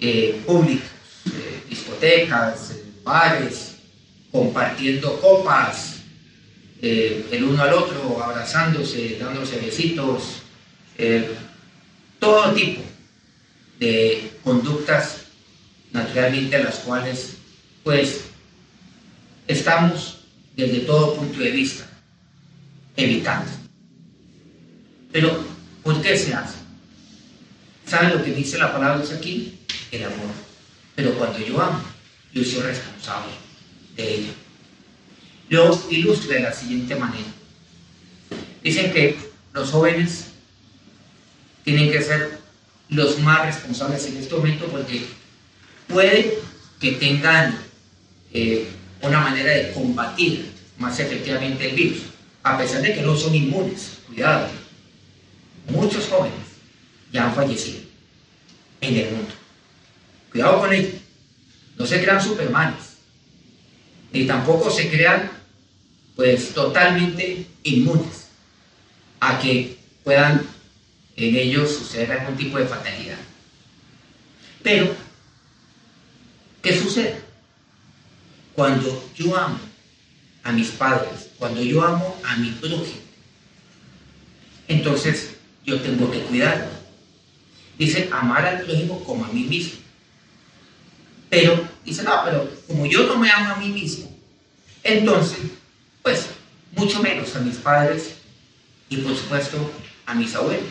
eh, 0.00 0.40
públicos, 0.46 0.86
eh, 1.26 1.64
discotecas, 1.68 2.70
eh, 2.70 2.84
bares, 3.02 3.71
compartiendo 4.32 5.20
copas, 5.20 6.00
el 6.80 7.44
uno 7.44 7.62
al 7.62 7.74
otro, 7.74 8.20
abrazándose, 8.20 9.18
dándose 9.20 9.60
besitos, 9.60 10.42
todo 12.18 12.52
tipo 12.54 12.82
de 13.78 14.32
conductas 14.42 15.18
naturalmente 15.92 16.62
las 16.62 16.76
cuales 16.76 17.36
pues 17.84 18.22
estamos 19.46 20.20
desde 20.56 20.80
todo 20.80 21.14
punto 21.14 21.38
de 21.38 21.50
vista 21.50 21.84
evitando. 22.96 23.50
Pero, 25.12 25.44
¿por 25.82 26.00
qué 26.00 26.16
se 26.16 26.32
hace? 26.32 26.56
¿Saben 27.86 28.16
lo 28.16 28.24
que 28.24 28.32
dice 28.32 28.56
la 28.56 28.72
palabra 28.72 29.04
aquí? 29.14 29.58
El 29.90 30.04
amor. 30.04 30.30
Pero 30.94 31.12
cuando 31.18 31.38
yo 31.38 31.60
amo, 31.60 31.82
yo 32.32 32.42
soy 32.44 32.62
responsable 32.62 33.32
de 33.96 34.14
ello. 34.14 34.32
Lo 35.48 35.78
ilustro 35.90 36.32
de 36.32 36.40
la 36.40 36.52
siguiente 36.52 36.94
manera. 36.96 37.28
Dicen 38.62 38.92
que 38.92 39.16
los 39.52 39.70
jóvenes 39.70 40.26
tienen 41.64 41.90
que 41.90 42.02
ser 42.02 42.38
los 42.88 43.18
más 43.20 43.46
responsables 43.46 44.06
en 44.06 44.18
este 44.18 44.34
momento 44.34 44.66
porque 44.66 45.04
puede 45.88 46.38
que 46.80 46.92
tengan 46.92 47.58
eh, 48.32 48.66
una 49.02 49.20
manera 49.20 49.52
de 49.52 49.72
combatir 49.72 50.50
más 50.78 50.98
efectivamente 50.98 51.70
el 51.70 51.76
virus, 51.76 52.02
a 52.42 52.58
pesar 52.58 52.82
de 52.82 52.94
que 52.94 53.02
no 53.02 53.16
son 53.16 53.34
inmunes. 53.34 53.98
Cuidado, 54.06 54.48
muchos 55.68 56.06
jóvenes 56.08 56.38
ya 57.12 57.26
han 57.26 57.34
fallecido 57.34 57.80
en 58.80 58.96
el 58.96 59.10
mundo. 59.12 59.32
Cuidado 60.30 60.60
con 60.60 60.72
ellos. 60.72 60.94
No 61.78 61.86
se 61.86 62.02
crean 62.02 62.22
supermanes, 62.22 62.91
ni 64.12 64.26
tampoco 64.26 64.70
se 64.70 64.90
crean 64.90 65.30
pues 66.14 66.52
totalmente 66.52 67.46
inmunes 67.62 68.28
a 69.20 69.38
que 69.38 69.78
puedan 70.04 70.46
en 71.16 71.36
ellos 71.36 71.74
suceder 71.74 72.12
algún 72.12 72.36
tipo 72.36 72.58
de 72.58 72.66
fatalidad. 72.66 73.18
Pero, 74.62 74.94
¿qué 76.62 76.78
sucede? 76.78 77.20
Cuando 78.54 79.10
yo 79.14 79.36
amo 79.36 79.58
a 80.42 80.52
mis 80.52 80.68
padres, 80.70 81.30
cuando 81.38 81.62
yo 81.62 81.82
amo 81.82 82.20
a 82.24 82.36
mi 82.36 82.50
prójimo, 82.50 83.00
entonces 84.68 85.36
yo 85.64 85.80
tengo 85.80 86.10
que 86.10 86.20
cuidarlo. 86.20 86.66
Dice, 87.78 88.08
amar 88.12 88.44
al 88.44 88.62
prójimo 88.62 89.02
como 89.04 89.24
a 89.24 89.28
mí 89.28 89.44
mismo. 89.44 89.81
Pero, 91.32 91.66
dice, 91.82 92.02
no, 92.02 92.12
pero 92.26 92.46
como 92.66 92.84
yo 92.84 93.04
no 93.04 93.16
me 93.16 93.30
amo 93.30 93.54
a 93.54 93.56
mí 93.56 93.70
mismo, 93.70 94.14
entonces, 94.84 95.38
pues, 96.02 96.26
mucho 96.72 97.02
menos 97.02 97.34
a 97.34 97.40
mis 97.40 97.56
padres 97.56 98.16
y 98.90 98.98
por 98.98 99.16
supuesto 99.16 99.72
a 100.04 100.12
mis 100.12 100.34
abuelos 100.34 100.68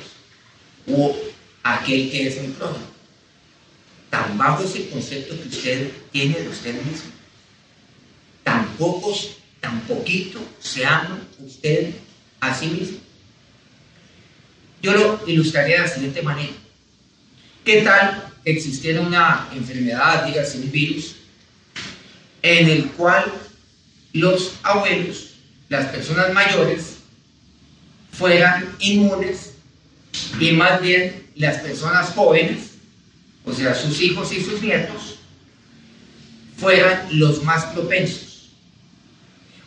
o 0.87 1.17
aquel 1.63 2.11
que 2.11 2.27
es 2.27 2.39
mi 2.39 2.49
prójimo. 2.49 2.85
Tan 4.11 4.37
bajo 4.37 4.63
es 4.63 4.75
el 4.75 4.89
concepto 4.89 5.35
que 5.41 5.47
usted 5.47 5.91
tiene 6.11 6.39
de 6.39 6.49
usted 6.49 6.75
mismo. 6.83 7.09
Tan 8.43 8.67
pocos, 8.73 9.37
tan 9.61 9.81
poquito 9.87 10.39
se 10.59 10.85
ama 10.85 11.19
usted 11.39 11.91
a 12.39 12.53
sí 12.53 12.67
mismo. 12.67 12.99
Yo 14.83 14.93
lo 14.93 15.27
ilustraría 15.27 15.77
de 15.77 15.81
la 15.81 15.87
siguiente 15.87 16.21
manera. 16.21 16.53
¿Qué 17.65 17.81
tal 17.81 18.30
existiera 18.45 19.01
una 19.01 19.47
enfermedad, 19.53 20.25
dígase 20.25 20.59
un 20.59 20.71
virus, 20.71 21.15
en 22.41 22.69
el 22.69 22.85
cual 22.91 23.31
los 24.13 24.53
abuelos, 24.63 25.35
las 25.69 25.87
personas 25.87 26.33
mayores, 26.33 26.97
fueran 28.11 28.75
inmunes 28.79 29.53
y 30.39 30.51
más 30.51 30.81
bien 30.81 31.27
las 31.35 31.57
personas 31.57 32.09
jóvenes, 32.09 32.71
o 33.45 33.53
sea, 33.53 33.73
sus 33.73 34.01
hijos 34.01 34.31
y 34.33 34.41
sus 34.41 34.61
nietos, 34.61 35.19
fueran 36.57 37.07
los 37.11 37.43
más 37.43 37.65
propensos. 37.65 38.49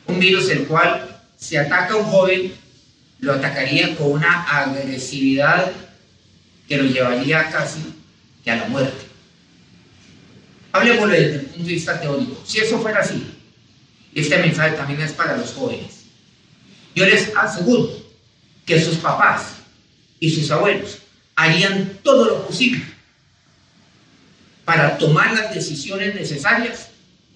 Un 0.06 0.20
virus 0.20 0.50
el 0.50 0.66
cual 0.66 1.22
si 1.37 1.56
ataca 1.56 1.94
a 1.94 1.96
un 1.96 2.04
joven, 2.04 2.52
lo 3.20 3.32
atacaría 3.32 3.96
con 3.96 4.12
una 4.12 4.42
agresividad 4.42 5.72
que 6.68 6.76
lo 6.76 6.84
llevaría 6.84 7.50
casi 7.50 7.80
que 8.44 8.50
a 8.50 8.57
la 8.57 8.68
muerte. 8.68 9.07
Hablemos 10.72 11.11
desde 11.11 11.35
el 11.35 11.40
punto 11.46 11.66
de 11.66 11.72
vista 11.72 12.00
teórico. 12.00 12.42
Si 12.44 12.59
eso 12.59 12.78
fuera 12.80 13.00
así, 13.00 13.24
este 14.14 14.38
mensaje 14.38 14.76
también 14.76 15.00
es 15.00 15.12
para 15.12 15.37
los 15.37 15.52
jóvenes. 15.52 16.04
Yo 16.94 17.07
les 17.07 17.35
aseguro 17.37 17.90
que 18.66 18.80
sus 18.80 18.96
papás 18.96 19.54
y 20.20 20.30
sus 20.30 20.50
abuelos 20.50 20.98
harían 21.37 21.98
todo 22.02 22.26
lo 22.26 22.46
posible 22.46 22.85
para 24.64 24.96
tomar 24.98 25.35
las 25.35 25.54
decisiones 25.54 26.14
necesarias 26.14 26.88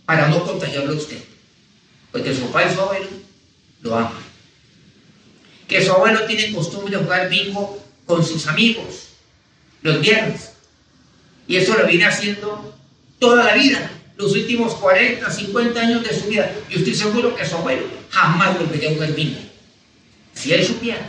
para 0.04 0.28
no 0.28 0.44
contagiarlo 0.44 0.92
a 0.92 0.96
usted. 0.96 1.22
Porque 2.12 2.34
su 2.34 2.46
papá 2.46 2.64
y 2.64 2.74
su 2.74 2.80
abuelo 2.80 3.08
lo 3.82 3.96
aman. 3.96 4.28
Que 5.66 5.84
su 5.84 5.92
abuelo 5.92 6.24
tiene 6.26 6.52
costumbre 6.52 6.96
de 6.96 7.02
jugar 7.02 7.28
bingo 7.28 7.84
con 8.06 8.24
sus 8.24 8.46
amigos 8.46 9.08
los 9.82 10.00
viernes. 10.00 10.52
Y 11.48 11.56
eso 11.56 11.76
lo 11.76 11.86
viene 11.86 12.04
haciendo 12.04 12.76
toda 13.18 13.42
la 13.42 13.54
vida, 13.54 13.90
los 14.16 14.32
últimos 14.32 14.74
40, 14.74 15.30
50 15.30 15.80
años 15.80 16.04
de 16.06 16.14
su 16.14 16.28
vida. 16.28 16.52
Y 16.68 16.76
estoy 16.76 16.94
seguro 16.94 17.34
que 17.34 17.46
su 17.46 17.56
abuelo 17.56 17.86
jamás 18.10 18.58
volvería 18.58 18.90
a 18.90 18.94
jugar 18.94 19.14
bingo. 19.14 19.40
Si 20.34 20.52
él 20.52 20.64
supiera 20.64 21.00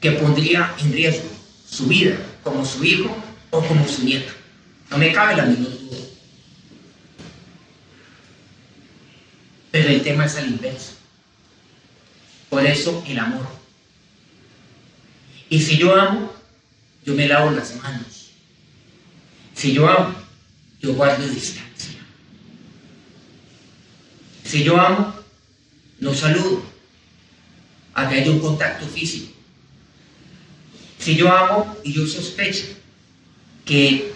que 0.00 0.12
pondría 0.12 0.74
en 0.80 0.92
riesgo 0.92 1.30
su 1.66 1.86
vida 1.86 2.18
como 2.42 2.66
su 2.66 2.84
hijo 2.84 3.16
o 3.50 3.62
como 3.62 3.88
su 3.88 4.04
nieto. 4.04 4.32
No 4.90 4.98
me 4.98 5.12
cabe 5.12 5.36
la 5.36 5.46
menor 5.46 5.70
duda. 5.70 5.98
Pero 9.70 9.88
el 9.88 10.02
tema 10.02 10.26
es 10.26 10.36
al 10.36 10.48
inverso. 10.48 10.92
Por 12.50 12.66
eso 12.66 13.02
el 13.08 13.18
amor. 13.18 13.46
Y 15.48 15.60
si 15.60 15.78
yo 15.78 15.94
amo, 15.98 16.32
yo 17.06 17.14
me 17.14 17.26
lavo 17.26 17.50
las 17.50 17.74
manos. 17.76 18.23
Si 19.54 19.72
yo 19.72 19.88
amo, 19.88 20.14
yo 20.80 20.94
guardo 20.94 21.26
distancia. 21.26 21.98
Si 24.44 24.62
yo 24.62 24.80
amo, 24.80 25.14
no 26.00 26.12
saludo 26.12 26.62
a 27.94 28.08
que 28.08 28.16
haya 28.16 28.30
un 28.30 28.40
contacto 28.40 28.86
físico. 28.86 29.32
Si 30.98 31.16
yo 31.16 31.32
amo 31.32 31.76
y 31.84 31.92
yo 31.92 32.06
sospecho 32.06 32.66
que 33.64 34.12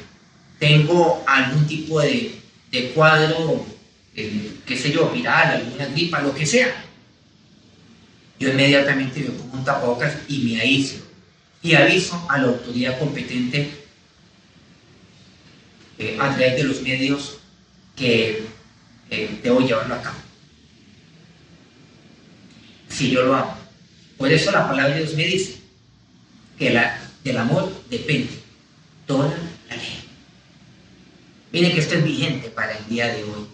tengo 0.58 1.22
algún 1.26 1.66
tipo 1.66 2.00
de, 2.00 2.40
de 2.70 2.90
cuadro, 2.90 3.64
eh, 4.14 4.56
qué 4.66 4.76
sé 4.76 4.92
yo, 4.92 5.10
viral, 5.10 5.56
alguna 5.56 5.86
gripa, 5.86 6.20
lo 6.20 6.34
que 6.34 6.46
sea, 6.46 6.84
yo 8.38 8.50
inmediatamente 8.50 9.20
me 9.20 9.30
pongo 9.30 9.58
un 9.58 9.64
tapabocas 9.64 10.16
y 10.28 10.38
me 10.38 10.60
aíslo. 10.60 11.04
Y 11.62 11.74
aviso 11.74 12.24
a 12.28 12.38
la 12.38 12.48
autoridad 12.48 12.98
competente 12.98 13.77
eh, 15.98 16.16
a 16.20 16.34
través 16.34 16.56
de 16.56 16.64
los 16.64 16.82
medios 16.82 17.38
que 17.96 18.46
eh, 19.10 19.40
debo 19.42 19.60
llevarlo 19.60 19.94
a 19.94 20.02
cabo. 20.02 20.18
Si 22.88 23.10
yo 23.10 23.22
lo 23.22 23.34
hago. 23.34 23.58
Por 24.16 24.32
eso 24.32 24.50
la 24.50 24.66
palabra 24.68 24.94
de 24.94 25.02
Dios 25.02 25.14
me 25.14 25.24
dice 25.26 25.60
que 26.58 26.70
la, 26.70 27.00
del 27.22 27.38
amor 27.38 27.72
depende 27.88 28.30
toda 29.06 29.28
la 29.68 29.76
ley. 29.76 30.04
Miren 31.52 31.72
que 31.72 31.80
esto 31.80 31.94
es 31.94 32.04
vigente 32.04 32.50
para 32.50 32.76
el 32.76 32.88
día 32.88 33.08
de 33.08 33.24
hoy. 33.24 33.46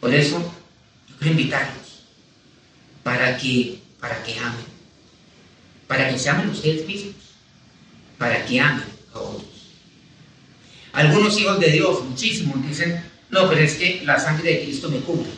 Por 0.00 0.14
eso, 0.14 0.38
yo 1.08 1.16
quiero 1.18 1.32
invitarlos 1.32 2.04
para 3.02 3.36
que, 3.36 3.80
para 3.98 4.22
que 4.22 4.38
amen, 4.38 4.66
para 5.86 6.08
que 6.10 6.18
se 6.18 6.30
amen 6.30 6.50
ustedes 6.50 6.86
mismos, 6.86 7.16
para 8.18 8.44
que 8.44 8.60
amen. 8.60 8.89
Algunos 11.00 11.38
hijos 11.40 11.58
de 11.58 11.70
Dios, 11.70 12.04
muchísimos, 12.04 12.66
dicen, 12.68 13.02
no, 13.30 13.48
pero 13.48 13.62
es 13.62 13.74
que 13.74 14.02
la 14.04 14.20
sangre 14.20 14.50
de 14.50 14.64
Cristo 14.64 14.90
me 14.90 14.98
cubre. 14.98 15.30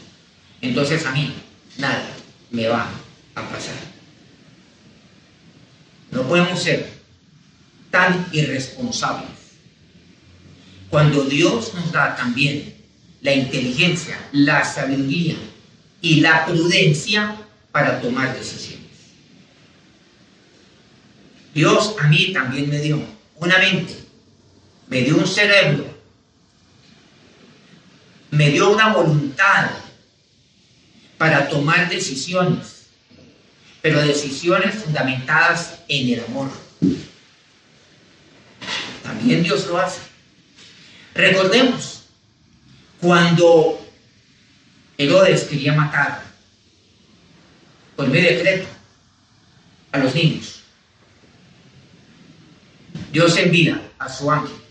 Entonces 0.60 1.06
a 1.06 1.12
mí, 1.12 1.32
nada 1.78 2.04
me 2.50 2.66
va 2.66 2.90
a 3.36 3.42
pasar. 3.48 3.76
No 6.10 6.22
podemos 6.22 6.60
ser 6.60 6.90
tan 7.92 8.26
irresponsables 8.32 9.30
cuando 10.90 11.24
Dios 11.24 11.72
nos 11.74 11.92
da 11.92 12.16
también 12.16 12.74
la 13.20 13.32
inteligencia, 13.32 14.18
la 14.32 14.64
sabiduría 14.64 15.36
y 16.00 16.22
la 16.22 16.44
prudencia 16.44 17.36
para 17.70 18.00
tomar 18.00 18.36
decisiones. 18.36 18.82
Dios 21.54 21.94
a 22.00 22.08
mí 22.08 22.32
también 22.32 22.68
me 22.68 22.80
dio 22.80 23.00
una 23.36 23.58
mente, 23.58 24.01
me 24.92 25.00
dio 25.00 25.16
un 25.16 25.26
cerebro, 25.26 25.86
me 28.30 28.50
dio 28.50 28.70
una 28.70 28.92
voluntad 28.92 29.70
para 31.16 31.48
tomar 31.48 31.88
decisiones, 31.88 32.88
pero 33.80 34.02
decisiones 34.02 34.74
fundamentadas 34.74 35.78
en 35.88 36.12
el 36.12 36.24
amor. 36.26 36.50
También 39.02 39.42
Dios 39.42 39.66
lo 39.66 39.78
hace. 39.78 40.02
Recordemos, 41.14 42.02
cuando 43.00 43.80
Herodes 44.98 45.44
quería 45.44 45.72
matar 45.72 46.22
por 47.96 48.08
medio 48.08 48.28
decreto 48.28 48.68
a 49.90 49.98
los 50.00 50.14
niños, 50.14 50.60
Dios 53.10 53.34
envía 53.38 53.80
a 53.98 54.10
su 54.10 54.30
ángel. 54.30 54.61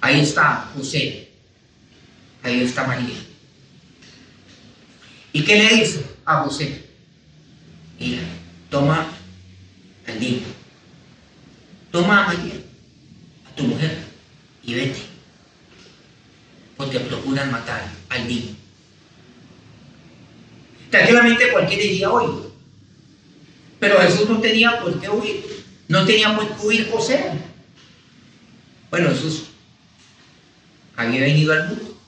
Ahí 0.00 0.20
está 0.20 0.70
José, 0.74 1.28
ahí 2.42 2.62
está 2.62 2.86
María. 2.86 3.16
¿Y 5.32 5.44
qué 5.44 5.56
le 5.56 5.76
dice 5.76 6.04
a 6.24 6.42
José? 6.42 6.86
Mira, 7.98 8.22
toma 8.70 9.06
al 10.06 10.20
niño, 10.20 10.46
toma 11.92 12.24
a 12.24 12.26
María, 12.28 12.54
a 13.46 13.54
tu 13.54 13.64
mujer 13.64 13.98
y 14.64 14.74
vete, 14.74 15.02
porque 16.78 17.00
procuran 17.00 17.52
matar 17.52 17.86
al 18.08 18.26
niño. 18.26 18.56
Tranquilamente 20.90 21.52
cualquiera 21.52 21.82
diría 21.82 22.10
hoy, 22.10 22.42
pero 23.78 24.00
Jesús 24.00 24.28
no 24.30 24.40
tenía 24.40 24.80
por 24.80 24.98
qué 24.98 25.10
huir, 25.10 25.44
no 25.88 26.06
tenía 26.06 26.34
por 26.34 26.48
qué 26.48 26.66
huir 26.66 26.90
José. 26.90 27.32
Bueno, 28.90 29.10
Jesús 29.10 29.49
había 31.00 31.22
venido 31.22 31.52
al 31.52 31.68
mundo, 31.68 31.98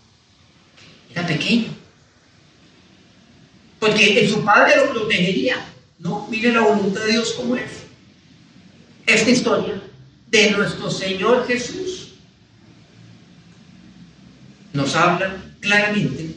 era 1.11 1.27
pequeño, 1.27 1.69
porque 3.79 4.29
su 4.29 4.45
padre 4.45 4.77
lo 4.77 4.93
protegería. 4.93 5.57
No, 5.99 6.27
mire 6.31 6.53
la 6.53 6.61
voluntad 6.61 7.01
de 7.05 7.13
Dios 7.13 7.33
como 7.33 7.57
es. 7.57 7.71
Esta 9.07 9.31
historia 9.31 9.81
de 10.29 10.51
nuestro 10.51 10.91
Señor 10.91 11.47
Jesús 11.47 12.15
nos 14.73 14.95
habla 14.95 15.37
claramente 15.61 16.37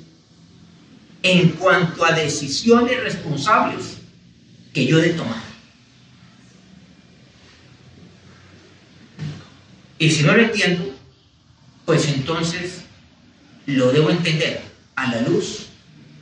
en 1.24 1.50
cuanto 1.52 2.06
a 2.06 2.12
decisiones 2.12 3.02
responsables 3.04 3.98
que 4.74 4.86
yo 4.86 5.00
he 5.00 5.10
de 5.10 5.14
tomar. 5.14 5.42
Y 9.98 10.12
si 10.12 10.24
no 10.24 10.34
lo 10.36 10.44
entiendo, 10.44 10.95
pues 11.86 12.08
entonces 12.08 12.82
lo 13.66 13.92
debo 13.92 14.10
entender 14.10 14.62
a 14.96 15.12
la 15.12 15.22
luz 15.22 15.68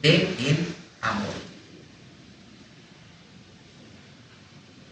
del 0.01 0.27
amor. 1.01 1.33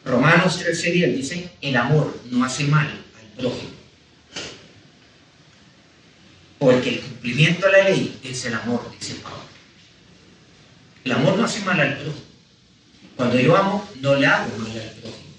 Romanos 0.06 0.58
13 0.58 0.92
días 0.92 1.12
dice, 1.12 1.52
el 1.62 1.76
amor 1.78 2.20
no 2.30 2.44
hace 2.44 2.64
mal 2.66 2.88
al 2.88 3.38
prójimo 3.38 3.82
porque 6.62 6.90
el 6.90 7.00
cumplimiento 7.02 7.66
de 7.66 7.72
la 7.72 7.84
ley 7.86 8.20
es 8.24 8.46
el 8.46 8.54
amor, 8.54 8.86
dice 9.00 9.16
Pablo. 9.16 9.40
El 11.04 11.12
amor 11.12 11.36
no 11.36 11.46
hace 11.46 11.60
mal 11.62 11.80
al 11.80 11.96
prójimo. 11.96 12.24
Cuando 13.16 13.40
yo 13.40 13.58
amo, 13.58 13.90
no 14.00 14.14
le 14.14 14.28
hago 14.28 14.56
mal 14.60 14.70
al 14.70 14.90
prójimo. 14.92 15.34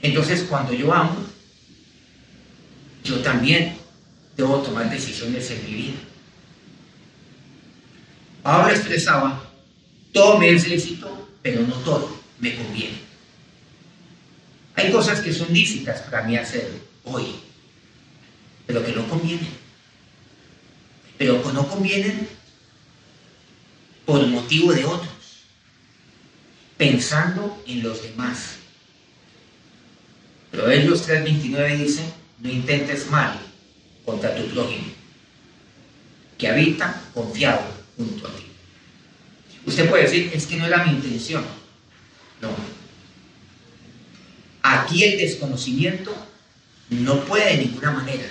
Entonces, 0.00 0.46
cuando 0.48 0.72
yo 0.72 0.90
amo, 0.90 1.25
yo 3.06 3.20
también 3.20 3.76
debo 4.36 4.60
tomar 4.62 4.90
decisiones 4.90 5.50
en 5.50 5.64
mi 5.64 5.74
vida. 5.74 5.98
Pablo 8.42 8.72
expresaba, 8.72 9.50
todo 10.12 10.38
me 10.38 10.50
es 10.50 10.68
lícito, 10.68 11.28
pero 11.42 11.62
no 11.62 11.74
todo 11.76 12.20
me 12.38 12.54
conviene. 12.54 12.98
Hay 14.74 14.92
cosas 14.92 15.20
que 15.20 15.32
son 15.32 15.52
lícitas 15.52 16.02
para 16.02 16.22
mí 16.22 16.36
hacer 16.36 16.70
hoy, 17.04 17.26
pero 18.66 18.84
que 18.84 18.92
no 18.92 19.08
convienen. 19.08 19.48
Pero 21.16 21.42
que 21.42 21.52
no 21.52 21.66
convienen 21.66 22.28
por 24.04 24.26
motivo 24.26 24.72
de 24.72 24.84
otros, 24.84 25.08
pensando 26.76 27.62
en 27.66 27.82
los 27.82 28.02
demás. 28.02 28.56
Proverbios 30.50 31.08
3:29 31.08 31.78
dice, 31.78 32.02
no 32.38 32.50
intentes 32.50 33.10
mal 33.10 33.38
contra 34.04 34.34
tu 34.36 34.46
prójimo, 34.48 34.86
que 36.38 36.48
habita 36.48 37.02
confiado 37.14 37.62
junto 37.96 38.28
a 38.28 38.30
ti. 38.36 38.44
Usted 39.66 39.90
puede 39.90 40.04
decir, 40.04 40.30
es 40.32 40.46
que 40.46 40.56
no 40.56 40.66
era 40.66 40.84
mi 40.84 40.92
intención. 40.92 41.44
No. 42.40 42.50
Aquí 44.62 45.02
el 45.02 45.18
desconocimiento 45.18 46.14
no 46.90 47.24
puede 47.24 47.56
de 47.56 47.64
ninguna 47.64 47.90
manera 47.90 48.28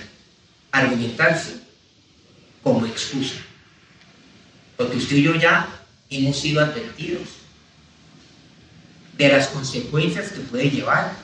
argumentarse 0.72 1.60
como 2.62 2.86
excusa. 2.86 3.36
Porque 4.76 4.96
usted 4.96 5.16
y 5.16 5.22
yo 5.22 5.34
ya 5.34 5.68
hemos 6.10 6.38
sido 6.38 6.62
advertidos 6.62 7.28
de 9.16 9.28
las 9.28 9.48
consecuencias 9.48 10.32
que 10.32 10.40
puede 10.40 10.70
llevar 10.70 11.14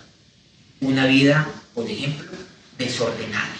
una 0.81 1.07
vida, 1.07 1.49
por 1.75 1.89
ejemplo, 1.89 2.31
desordenada. 2.79 3.57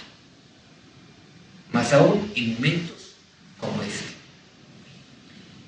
Más 1.73 1.93
aún 1.93 2.31
en 2.35 2.55
momentos 2.55 3.15
como 3.59 3.83
este. 3.83 4.05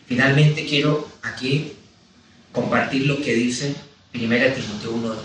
Finalmente 0.06 0.66
quiero 0.66 1.08
aquí 1.22 1.72
compartir 2.52 3.06
lo 3.06 3.20
que 3.20 3.34
dice 3.34 3.74
1 4.14 4.28
Timoteo 4.28 4.96
1.2. 4.96 5.16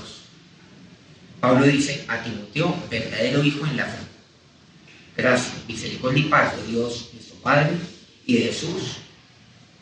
Pablo 1.39 1.65
dice 1.65 2.05
a 2.07 2.21
Timoteo, 2.21 2.75
verdadero 2.89 3.43
hijo 3.43 3.65
en 3.65 3.77
la 3.77 3.85
fe. 3.85 3.97
Gracias, 5.15 5.53
misericordia 5.67 6.25
y 6.25 6.29
paz 6.29 6.55
de 6.55 6.67
Dios 6.67 7.09
nuestro 7.13 7.35
Padre 7.37 7.77
y 8.25 8.33
de 8.35 8.41
Jesús 8.45 8.97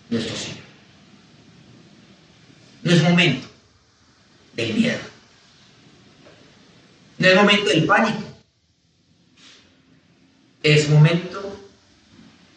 nuestro 0.10 0.36
Señor. 0.36 0.58
No 2.84 2.92
es 2.92 3.04
momento 3.04 3.48
del 4.56 4.74
miedo. 4.74 5.17
No 7.18 7.28
es 7.28 7.36
momento 7.36 7.70
del 7.70 7.86
pánico. 7.86 8.24
Es 10.62 10.90
momento 10.90 11.58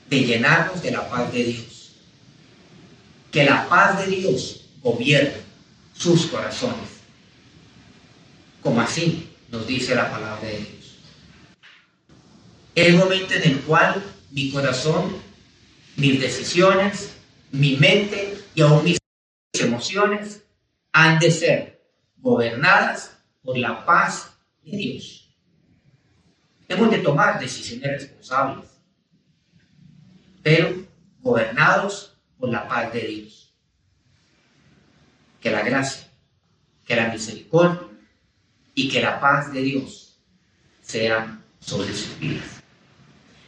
de 0.08 0.24
llenarnos 0.24 0.82
de 0.82 0.90
la 0.90 1.08
paz 1.08 1.32
de 1.32 1.44
Dios. 1.44 1.92
Que 3.30 3.44
la 3.44 3.68
paz 3.68 3.98
de 3.98 4.16
Dios 4.16 4.66
gobierne 4.82 5.34
sus 5.94 6.26
corazones. 6.26 6.88
Como 8.62 8.80
así 8.80 9.30
nos 9.48 9.66
dice 9.66 9.94
la 9.94 10.10
palabra 10.10 10.46
de 10.48 10.58
Dios. 10.58 10.98
Es 12.74 12.94
momento 12.94 13.34
en 13.34 13.42
el 13.42 13.60
cual 13.60 14.02
mi 14.30 14.50
corazón, 14.50 15.16
mis 15.96 16.20
decisiones, 16.20 17.10
mi 17.50 17.76
mente 17.76 18.38
y 18.54 18.62
aún 18.62 18.84
mis 18.84 18.98
emociones 19.58 20.42
han 20.92 21.18
de 21.18 21.30
ser 21.30 21.82
gobernadas 22.16 23.12
por 23.42 23.56
la 23.58 23.84
paz 23.84 24.29
Dios. 24.76 25.36
Hemos 26.68 26.90
de 26.90 26.98
tomar 26.98 27.40
decisiones 27.40 28.02
responsables, 28.02 28.68
pero 30.42 30.86
gobernados 31.20 32.16
por 32.38 32.50
la 32.50 32.66
paz 32.68 32.92
de 32.92 33.00
Dios. 33.00 33.54
Que 35.40 35.50
la 35.50 35.62
gracia, 35.62 36.06
que 36.86 36.96
la 36.96 37.08
misericordia 37.08 37.88
y 38.74 38.88
que 38.88 39.00
la 39.00 39.20
paz 39.20 39.52
de 39.52 39.62
Dios 39.62 40.18
sean 40.82 41.42
sobre 41.60 41.92
sus 41.92 42.18
vidas. 42.18 42.62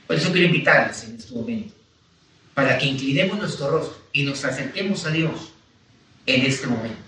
Por 0.06 0.16
eso 0.16 0.32
quiero 0.32 0.46
invitarles 0.46 1.04
en 1.04 1.16
este 1.16 1.34
momento 1.34 1.74
para 2.54 2.76
que 2.76 2.86
inclinemos 2.86 3.38
nuestro 3.38 3.70
rostro 3.70 4.02
y 4.12 4.24
nos 4.24 4.44
acerquemos 4.44 5.06
a 5.06 5.10
Dios 5.10 5.52
en 6.26 6.42
este 6.44 6.66
momento 6.66 7.02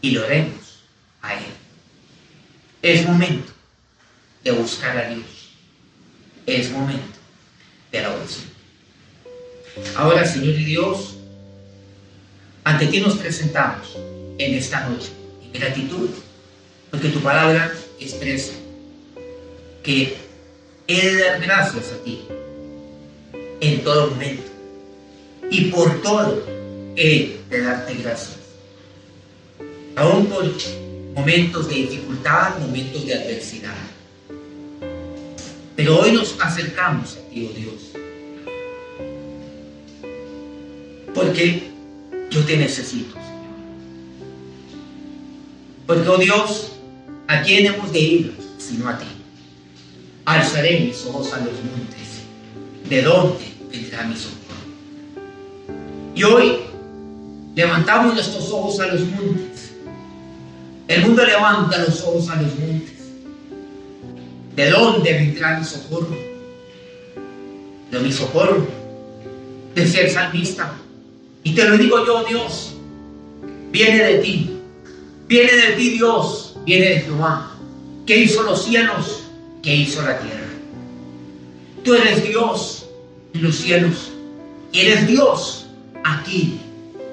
y 0.00 0.12
lo 0.12 0.24
oremos 0.24 0.82
a 1.20 1.34
Él. 1.34 1.57
Es 2.82 3.06
momento 3.06 3.52
de 4.44 4.52
buscar 4.52 4.96
a 4.96 5.08
Dios. 5.08 5.26
Es 6.46 6.70
momento 6.70 7.18
de 7.90 8.02
la 8.02 8.10
oración. 8.10 8.46
Ahora, 9.96 10.24
Señor 10.24 10.54
y 10.54 10.64
Dios, 10.64 11.16
ante 12.64 12.86
ti 12.86 13.00
nos 13.00 13.16
presentamos 13.16 13.96
en 14.38 14.54
esta 14.54 14.88
noche 14.88 15.10
en 15.42 15.52
gratitud, 15.52 16.10
porque 16.90 17.08
tu 17.08 17.20
palabra 17.20 17.72
expresa 17.98 18.52
que 19.82 20.16
he 20.86 21.14
de 21.14 21.22
dar 21.22 21.40
gracias 21.40 21.92
a 21.92 22.04
ti 22.04 22.24
en 23.60 23.82
todo 23.82 24.10
momento. 24.10 24.44
Y 25.50 25.66
por 25.66 26.02
todo 26.02 26.44
he 26.96 27.40
de 27.48 27.60
darte 27.60 27.94
gracias. 27.94 28.36
Aún 29.96 30.26
por 30.26 30.44
momentos 31.18 31.68
de 31.68 31.74
dificultad, 31.74 32.60
momentos 32.60 33.04
de 33.04 33.12
adversidad. 33.12 33.74
Pero 35.74 35.98
hoy 35.98 36.12
nos 36.12 36.36
acercamos 36.40 37.16
a 37.16 37.28
ti, 37.28 37.50
oh 37.50 37.58
Dios. 37.58 37.74
Porque 41.12 41.70
yo 42.30 42.44
te 42.44 42.56
necesito, 42.56 43.14
Señor. 43.14 43.56
Porque, 45.88 46.08
oh 46.08 46.18
Dios, 46.18 46.72
¿a 47.26 47.42
quién 47.42 47.66
hemos 47.66 47.92
de 47.92 47.98
ir 47.98 48.36
sino 48.58 48.88
a 48.88 48.96
ti? 48.96 49.06
Alzaré 50.24 50.80
mis 50.80 51.04
ojos 51.04 51.32
a 51.32 51.38
los 51.38 51.54
montes. 51.54 52.22
¿De 52.88 53.02
dónde 53.02 53.44
vendrá 53.72 54.04
mi 54.04 54.14
socorro? 54.14 54.38
Y 56.14 56.22
hoy 56.22 56.58
levantamos 57.56 58.14
nuestros 58.14 58.52
ojos 58.52 58.78
a 58.78 58.86
los 58.86 59.00
montes. 59.00 59.68
El 60.88 61.02
mundo 61.02 61.24
levanta 61.24 61.78
los 61.84 62.02
ojos 62.02 62.30
a 62.30 62.40
los 62.40 62.58
montes. 62.58 62.94
¿De 64.56 64.70
dónde 64.70 65.12
vendrá 65.12 65.58
mi 65.58 65.64
socorro? 65.64 66.16
De 67.90 67.98
mi 68.00 68.10
socorro, 68.10 68.66
de 69.74 69.86
ser 69.86 70.10
salmista. 70.10 70.72
Y 71.44 71.54
te 71.54 71.68
lo 71.68 71.76
digo 71.76 72.04
yo, 72.06 72.24
Dios, 72.24 72.74
viene 73.70 74.02
de 74.02 74.18
ti. 74.18 74.58
Viene 75.28 75.52
de 75.52 75.72
ti, 75.76 75.90
Dios, 75.90 76.56
viene 76.64 76.88
de 76.88 77.00
Jehová, 77.02 77.52
que 78.06 78.16
hizo 78.16 78.42
los 78.42 78.64
cielos, 78.64 79.24
que 79.62 79.76
hizo 79.76 80.00
la 80.00 80.18
tierra. 80.18 80.48
Tú 81.84 81.94
eres 81.94 82.26
Dios 82.26 82.86
en 83.34 83.42
los 83.42 83.56
cielos 83.56 84.10
y 84.72 84.80
eres 84.80 85.06
Dios 85.06 85.66
aquí 86.02 86.58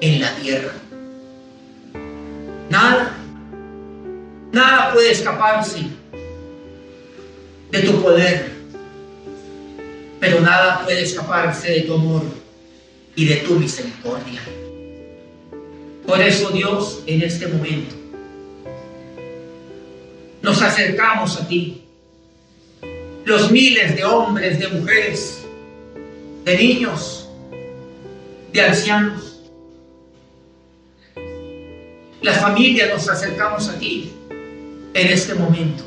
en 0.00 0.20
la 0.20 0.34
tierra. 0.36 0.72
Nada, 2.70 2.90
nada 3.00 3.15
puede 4.96 5.10
escaparse 5.10 5.80
de 7.70 7.80
tu 7.80 8.00
poder, 8.00 8.50
pero 10.18 10.40
nada 10.40 10.82
puede 10.84 11.02
escaparse 11.02 11.70
de 11.70 11.80
tu 11.82 11.96
amor 11.96 12.22
y 13.14 13.26
de 13.26 13.36
tu 13.36 13.56
misericordia. 13.56 14.40
Por 16.06 16.18
eso 16.22 16.48
Dios, 16.48 17.02
en 17.06 17.20
este 17.20 17.46
momento, 17.46 17.94
nos 20.40 20.62
acercamos 20.62 21.38
a 21.42 21.46
ti. 21.46 21.82
Los 23.26 23.50
miles 23.50 23.96
de 23.96 24.02
hombres, 24.02 24.58
de 24.58 24.68
mujeres, 24.68 25.44
de 26.46 26.56
niños, 26.56 27.28
de 28.50 28.60
ancianos. 28.62 29.42
Las 32.22 32.40
familias 32.40 32.88
nos 32.88 33.06
acercamos 33.10 33.68
a 33.68 33.78
ti 33.78 34.15
en 34.96 35.08
este 35.08 35.34
momento 35.34 35.84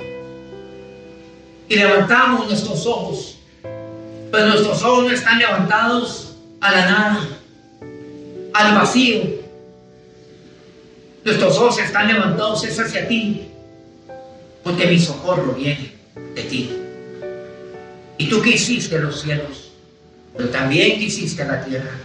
y 1.68 1.76
levantamos 1.76 2.48
nuestros 2.48 2.86
ojos, 2.86 3.38
pero 4.32 4.48
nuestros 4.48 4.84
ojos 4.84 5.04
no 5.06 5.12
están 5.12 5.40
levantados 5.40 6.36
a 6.62 6.72
la 6.72 6.86
nada, 6.86 7.28
al 8.54 8.76
vacío. 8.76 9.22
Nuestros 11.24 11.58
ojos 11.58 11.80
están 11.80 12.08
levantados 12.08 12.64
es 12.64 12.80
hacia 12.80 13.08
ti, 13.08 13.50
porque 14.64 14.88
mi 14.88 15.00
socorro 15.00 15.54
viene 15.54 15.92
de 16.36 16.44
ti. 16.44 16.72
Y 18.18 18.30
tú 18.30 18.42
que 18.42 18.52
hiciste 18.52 19.00
los 19.00 19.22
cielos, 19.22 19.72
pero 20.36 20.50
también 20.50 21.00
que 21.00 21.06
hiciste 21.06 21.46
la 21.46 21.64
tierra. 21.64 21.98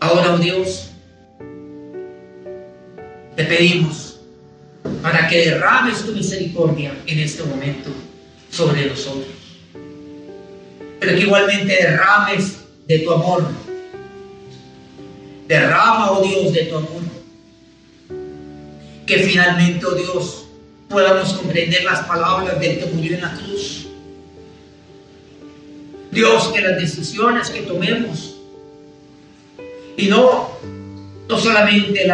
Ahora, 0.00 0.34
oh 0.34 0.38
Dios, 0.38 0.90
te 3.36 3.44
pedimos 3.44 4.17
para 5.02 5.28
que 5.28 5.50
derrames 5.50 6.04
tu 6.04 6.12
misericordia 6.12 6.94
en 7.06 7.18
este 7.20 7.42
momento 7.44 7.90
sobre 8.50 8.86
nosotros. 8.86 9.26
Pero 11.00 11.14
que 11.14 11.20
igualmente 11.20 11.72
derrames 11.74 12.58
de 12.86 12.98
tu 13.00 13.12
amor. 13.12 13.44
Derrama, 15.46 16.10
oh 16.12 16.22
Dios, 16.22 16.52
de 16.52 16.64
tu 16.64 16.76
amor. 16.76 17.02
Que 19.06 19.18
finalmente, 19.20 19.86
oh 19.86 19.94
Dios, 19.94 20.44
podamos 20.88 21.32
comprender 21.34 21.84
las 21.84 22.00
palabras 22.06 22.58
del 22.58 22.78
que 22.78 22.86
murió 22.86 23.14
en 23.14 23.20
la 23.20 23.34
cruz. 23.34 23.86
Dios, 26.10 26.48
que 26.48 26.60
las 26.60 26.78
decisiones 26.78 27.50
que 27.50 27.62
tomemos, 27.62 28.34
y 29.96 30.06
no, 30.06 30.50
no 31.28 31.38
solamente 31.38 32.06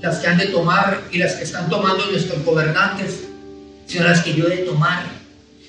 las 0.00 0.18
que 0.18 0.26
han 0.26 0.38
de 0.38 0.46
tomar 0.46 1.02
y 1.10 1.18
las 1.18 1.34
que 1.34 1.44
están 1.44 1.68
tomando 1.68 2.06
nuestros 2.06 2.44
gobernantes, 2.44 3.24
sino 3.86 4.04
las 4.04 4.22
que 4.22 4.34
yo 4.34 4.46
he 4.46 4.56
de 4.56 4.62
tomar, 4.62 5.04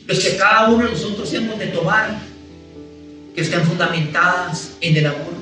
los 0.06 0.20
que 0.20 0.38
cada 0.38 0.70
uno 0.70 0.86
de 0.86 0.92
nosotros 0.92 1.32
hemos 1.34 1.58
de 1.60 1.68
tomar, 1.68 2.18
que 3.36 3.42
estén 3.42 3.62
fundamentadas 3.64 4.72
en 4.82 4.98
el 4.98 5.06
amor. 5.06 5.34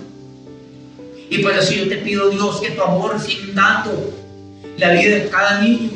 Y 1.29 1.39
por 1.39 1.53
eso 1.53 1.73
yo 1.73 1.87
te 1.87 1.97
pido, 1.97 2.29
Dios, 2.29 2.61
que 2.61 2.71
tu 2.71 2.81
amor 2.81 3.19
siga 3.19 3.43
inundando 3.43 4.13
la 4.77 4.91
vida 4.91 5.15
de 5.15 5.29
cada 5.29 5.61
niño, 5.61 5.91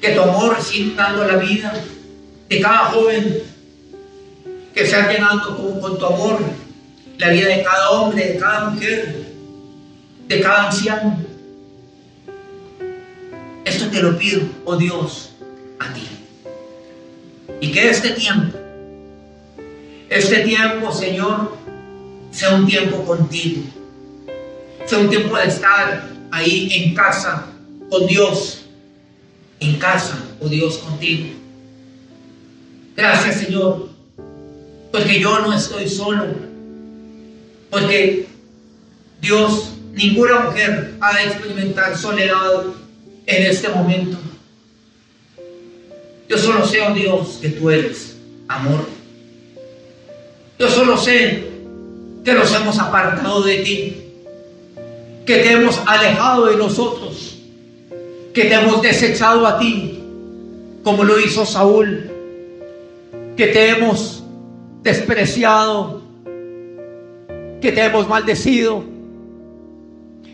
que 0.00 0.10
tu 0.10 0.20
amor 0.20 0.60
siga 0.62 0.84
inundando 0.84 1.24
la 1.24 1.36
vida 1.36 1.72
de 2.48 2.60
cada 2.60 2.78
joven, 2.86 3.42
que 4.74 4.86
sea 4.86 5.10
llenando 5.10 5.56
con, 5.56 5.80
con 5.80 5.98
tu 5.98 6.06
amor 6.06 6.40
la 7.18 7.30
vida 7.30 7.48
de 7.48 7.62
cada 7.62 7.90
hombre, 7.90 8.32
de 8.32 8.38
cada 8.38 8.70
mujer, 8.70 9.24
de 10.26 10.40
cada 10.40 10.66
anciano. 10.66 11.27
Esto 13.68 13.90
te 13.90 14.00
lo 14.00 14.16
pido, 14.16 14.40
oh 14.64 14.76
Dios, 14.76 15.28
a 15.78 15.92
ti. 15.92 16.08
Y 17.60 17.70
que 17.70 17.90
este 17.90 18.12
tiempo, 18.12 18.56
este 20.08 20.36
tiempo, 20.38 20.90
Señor, 20.90 21.54
sea 22.30 22.54
un 22.54 22.66
tiempo 22.66 23.04
contigo. 23.04 23.62
Sea 24.86 25.00
un 25.00 25.10
tiempo 25.10 25.36
de 25.36 25.48
estar 25.48 26.08
ahí 26.30 26.70
en 26.72 26.94
casa 26.94 27.44
con 27.90 28.06
Dios. 28.06 28.64
En 29.60 29.78
casa, 29.78 30.18
oh 30.40 30.48
Dios, 30.48 30.78
contigo. 30.78 31.28
Gracias, 32.96 33.40
Señor, 33.40 33.90
porque 34.90 35.20
yo 35.20 35.40
no 35.40 35.52
estoy 35.52 35.86
solo. 35.90 36.24
Porque 37.68 38.28
Dios, 39.20 39.74
ninguna 39.92 40.40
mujer 40.40 40.94
ha 41.02 41.18
de 41.18 41.24
experimentar 41.24 41.98
soledad 41.98 42.62
en 43.28 43.46
este 43.46 43.68
momento. 43.68 44.16
Yo 46.28 46.38
solo 46.38 46.66
sé, 46.66 46.80
oh 46.80 46.94
Dios, 46.94 47.38
que 47.40 47.50
tú 47.50 47.70
eres 47.70 48.16
amor. 48.48 48.86
Yo 50.58 50.68
solo 50.68 50.96
sé 50.96 51.46
que 52.24 52.32
nos 52.32 52.52
hemos 52.54 52.78
apartado 52.78 53.42
de 53.42 53.58
ti, 53.58 54.02
que 55.26 55.36
te 55.36 55.52
hemos 55.52 55.80
alejado 55.86 56.46
de 56.46 56.56
nosotros, 56.56 57.38
que 58.32 58.44
te 58.44 58.54
hemos 58.54 58.80
desechado 58.80 59.46
a 59.46 59.58
ti, 59.58 60.02
como 60.82 61.04
lo 61.04 61.20
hizo 61.20 61.44
Saúl, 61.44 62.10
que 63.36 63.46
te 63.48 63.68
hemos 63.68 64.24
despreciado, 64.82 66.00
que 67.60 67.72
te 67.72 67.84
hemos 67.84 68.08
maldecido, 68.08 68.84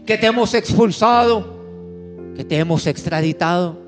que 0.07 0.16
te 0.16 0.26
hemos 0.26 0.55
expulsado, 0.55 1.53
que 2.35 2.45
te 2.45 2.59
hemos 2.59 2.87
extraditado. 2.87 3.78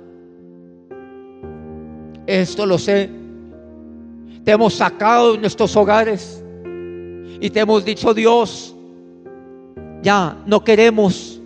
Esto 2.27 2.67
lo 2.67 2.79
sé. 2.79 3.11
Te 4.45 4.53
hemos 4.53 4.75
sacado 4.75 5.33
de 5.33 5.39
nuestros 5.39 5.77
hogares 5.77 6.43
y 7.41 7.51
te 7.51 7.61
hemos 7.61 7.85
dicho, 7.85 8.15
Dios, 8.15 8.75
ya 10.03 10.37
no 10.47 10.63
queremos 10.63 11.41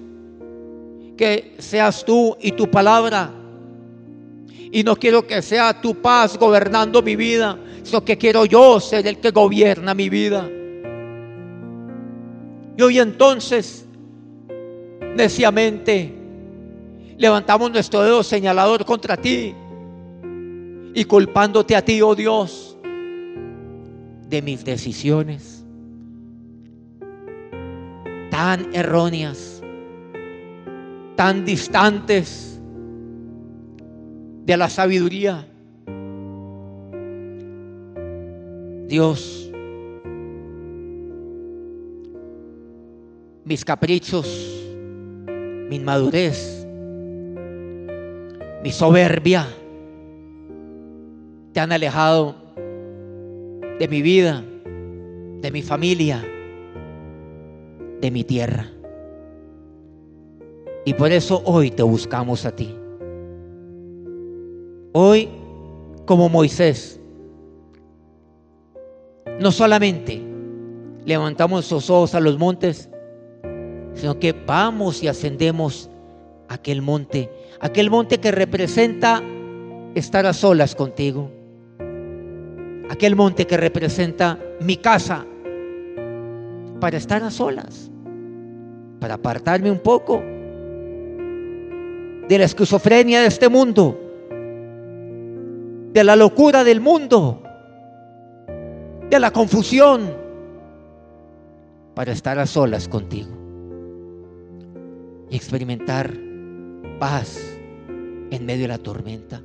que 1.17 1.55
seas 1.59 2.05
tú 2.05 2.37
y 2.41 2.53
tu 2.53 2.71
palabra. 2.71 3.31
Y 4.73 4.83
no 4.85 4.97
quiero 4.97 5.27
que 5.27 5.43
sea 5.43 5.81
tu 5.81 5.95
paz 5.97 6.39
gobernando 6.39 7.03
mi 7.03 7.17
vida, 7.17 7.59
sino 7.83 8.05
que 8.05 8.19
quiero 8.19 8.45
yo 8.45 8.79
ser 8.81 9.07
el 9.07 9.19
que 9.19 9.31
gobierna 9.31 9.95
mi 9.95 10.09
vida. 10.09 10.49
Y 12.77 12.83
hoy 12.83 12.99
entonces, 12.99 13.85
neciamente, 15.17 16.20
levantamos 17.21 17.71
nuestro 17.71 18.03
dedo 18.03 18.23
señalador 18.23 18.87
contra 18.87 19.15
ti 19.15 19.55
y 20.95 21.05
culpándote 21.05 21.77
a 21.77 21.85
ti, 21.85 22.01
oh 22.01 22.15
Dios, 22.15 22.79
de 24.27 24.41
mis 24.41 24.65
decisiones 24.65 25.63
tan 28.31 28.75
erróneas, 28.75 29.63
tan 31.15 31.45
distantes 31.45 32.59
de 34.47 34.57
la 34.57 34.71
sabiduría. 34.71 35.47
Dios, 38.89 39.53
mis 43.45 43.63
caprichos, 43.63 44.27
mi 45.69 45.77
inmadurez, 45.77 46.60
mi 48.63 48.73
soberbia, 48.73 49.47
te 51.53 51.61
han 51.61 51.73
alejado 51.73 52.35
de 53.79 53.89
mi 53.89 54.03
vida, 54.03 54.45
de 55.41 55.51
mi 55.51 55.63
familia, 55.63 56.23
de 58.01 58.11
mi 58.11 58.25
tierra. 58.25 58.71
Y 60.85 60.95
por 60.95 61.13
eso 61.13 61.43
hoy 61.45 61.71
te 61.71 61.83
buscamos 61.83 62.45
a 62.45 62.55
ti. 62.55 62.75
Hoy, 64.93 65.29
como 66.05 66.29
Moisés, 66.29 67.01
no 69.39 69.53
solamente 69.53 70.21
levantamos 71.05 71.71
los 71.71 71.89
ojos 71.89 72.15
a 72.15 72.21
los 72.21 72.39
montes, 72.39 72.91
sino 73.95 74.19
que 74.19 74.33
vamos 74.33 75.03
y 75.03 75.09
ascendemos 75.09 75.89
a 76.49 76.55
aquel 76.55 76.83
monte, 76.83 77.31
aquel 77.61 77.91
monte 77.91 78.19
que 78.19 78.31
representa 78.33 79.23
estar 79.95 80.25
a 80.27 80.33
solas 80.33 80.75
contigo, 80.75 81.31
aquel 82.89 83.15
monte 83.15 83.47
que 83.47 83.57
representa 83.57 84.39
mi 84.61 84.77
casa, 84.77 85.27
para 86.81 86.97
estar 86.97 87.23
a 87.23 87.31
solas, 87.31 87.91
para 88.99 89.15
apartarme 89.15 89.71
un 89.71 89.81
poco 89.81 90.23
de 92.29 92.39
la 92.39 92.45
esquizofrenia 92.45 93.21
de 93.21 93.27
este 93.27 93.51
mundo, 93.51 94.01
de 95.93 96.05
la 96.05 96.17
locura 96.17 96.65
del 96.65 96.81
mundo, 96.81 97.43
de 99.11 99.21
la 99.21 99.31
confusión, 99.31 100.19
para 101.95 102.13
estar 102.13 102.39
a 102.39 102.47
solas 102.47 102.89
contigo 102.89 103.37
y 105.29 105.37
experimentar 105.37 106.30
paz 107.01 107.59
en 108.31 108.47
medio 108.47 108.63
de 108.63 108.69
la 108.69 108.79
tormenta. 108.79 109.43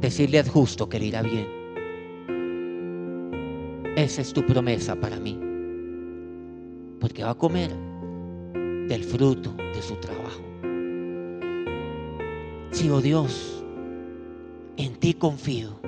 Decirle 0.00 0.40
al 0.40 0.48
justo 0.48 0.88
que 0.88 0.98
le 0.98 1.06
irá 1.06 1.22
bien. 1.22 1.46
Esa 3.96 4.20
es 4.20 4.32
tu 4.32 4.44
promesa 4.44 4.96
para 4.96 5.18
mí. 5.18 5.38
Porque 7.00 7.22
va 7.22 7.30
a 7.30 7.34
comer 7.36 7.70
del 8.88 9.04
fruto 9.04 9.54
de 9.54 9.80
su 9.80 9.94
trabajo. 9.96 10.42
Si, 12.72 12.90
oh 12.90 13.00
Dios, 13.00 13.64
en 14.76 14.96
ti 14.96 15.14
confío. 15.14 15.78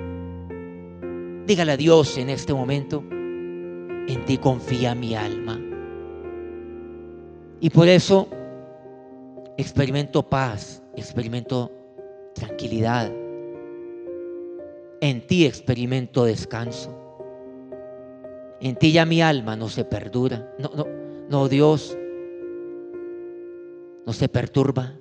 Dígale 1.45 1.73
a 1.73 1.77
Dios 1.77 2.17
en 2.17 2.29
este 2.29 2.53
momento, 2.53 3.03
en 3.09 4.23
ti 4.25 4.37
confía 4.37 4.95
mi 4.95 5.15
alma. 5.15 5.59
Y 7.59 7.69
por 7.69 7.89
eso 7.89 8.29
experimento 9.57 10.23
paz, 10.23 10.83
experimento 10.95 11.71
tranquilidad. 12.33 13.11
En 15.01 15.25
ti 15.25 15.45
experimento 15.45 16.25
descanso. 16.25 16.95
En 18.61 18.75
ti 18.75 18.91
ya 18.91 19.05
mi 19.05 19.21
alma 19.21 19.55
no 19.55 19.67
se 19.67 19.83
perdura. 19.83 20.53
No, 20.57 20.71
no, 20.75 20.85
no, 21.29 21.47
Dios 21.47 21.97
no 24.05 24.13
se 24.13 24.29
perturba. 24.29 24.93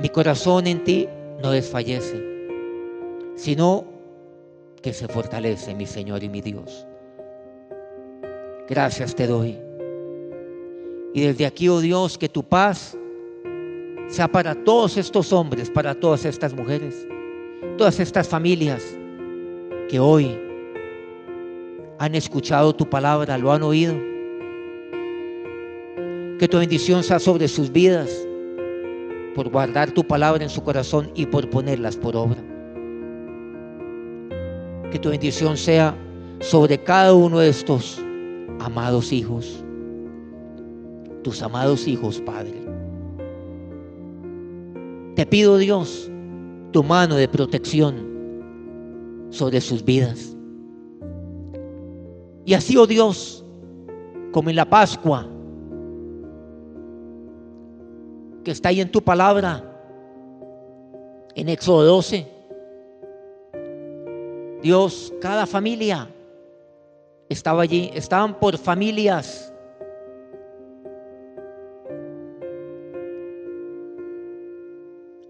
Mi 0.00 0.08
corazón 0.08 0.66
en 0.66 0.84
ti 0.84 1.08
no 1.42 1.50
desfallece, 1.50 2.22
sino 3.34 3.84
que 4.82 4.92
se 4.92 5.08
fortalece, 5.08 5.74
mi 5.74 5.86
Señor 5.86 6.22
y 6.22 6.28
mi 6.28 6.40
Dios. 6.40 6.86
Gracias 8.68 9.14
te 9.14 9.26
doy. 9.26 9.69
Y 11.12 11.22
desde 11.22 11.46
aquí, 11.46 11.68
oh 11.68 11.80
Dios, 11.80 12.16
que 12.16 12.28
tu 12.28 12.42
paz 12.42 12.96
sea 14.08 14.28
para 14.28 14.54
todos 14.54 14.96
estos 14.96 15.32
hombres, 15.32 15.70
para 15.70 15.94
todas 15.94 16.24
estas 16.24 16.54
mujeres, 16.54 17.06
todas 17.76 17.98
estas 18.00 18.28
familias 18.28 18.82
que 19.88 19.98
hoy 19.98 20.38
han 21.98 22.14
escuchado 22.14 22.74
tu 22.74 22.88
palabra, 22.88 23.36
lo 23.38 23.52
han 23.52 23.62
oído. 23.62 23.94
Que 26.38 26.48
tu 26.48 26.58
bendición 26.58 27.02
sea 27.02 27.18
sobre 27.18 27.46
sus 27.48 27.70
vidas 27.70 28.10
por 29.34 29.50
guardar 29.50 29.90
tu 29.90 30.02
palabra 30.04 30.42
en 30.42 30.50
su 30.50 30.62
corazón 30.62 31.10
y 31.14 31.26
por 31.26 31.48
ponerlas 31.50 31.96
por 31.96 32.16
obra. 32.16 32.42
Que 34.90 34.98
tu 34.98 35.10
bendición 35.10 35.56
sea 35.56 35.94
sobre 36.40 36.82
cada 36.82 37.12
uno 37.12 37.38
de 37.38 37.50
estos 37.50 38.02
amados 38.60 39.12
hijos, 39.12 39.62
tus 41.22 41.42
amados 41.42 41.86
hijos, 41.86 42.20
Padre. 42.20 42.54
Te 45.14 45.26
pido, 45.26 45.58
Dios, 45.58 46.10
tu 46.72 46.82
mano 46.82 47.16
de 47.16 47.28
protección 47.28 49.28
sobre 49.30 49.60
sus 49.60 49.84
vidas. 49.84 50.36
Y 52.44 52.54
así, 52.54 52.76
oh 52.76 52.86
Dios, 52.86 53.44
como 54.32 54.50
en 54.50 54.56
la 54.56 54.64
Pascua, 54.64 55.26
que 58.44 58.50
está 58.50 58.70
ahí 58.70 58.80
en 58.80 58.90
tu 58.90 59.02
palabra, 59.02 59.64
en 61.34 61.48
Éxodo 61.48 61.84
12. 61.84 62.26
Dios, 64.62 65.12
cada 65.20 65.46
familia 65.46 66.08
estaba 67.28 67.62
allí, 67.62 67.90
estaban 67.94 68.38
por 68.38 68.58
familias. 68.58 69.52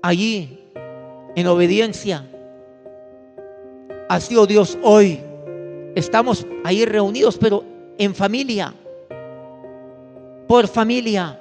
Allí, 0.02 0.58
en 1.36 1.46
obediencia. 1.46 2.26
Así, 4.08 4.36
oh 4.36 4.46
Dios, 4.46 4.78
hoy 4.82 5.20
estamos 5.94 6.46
ahí 6.64 6.84
reunidos, 6.84 7.38
pero 7.38 7.64
en 7.98 8.14
familia, 8.14 8.74
por 10.48 10.66
familia 10.66 11.38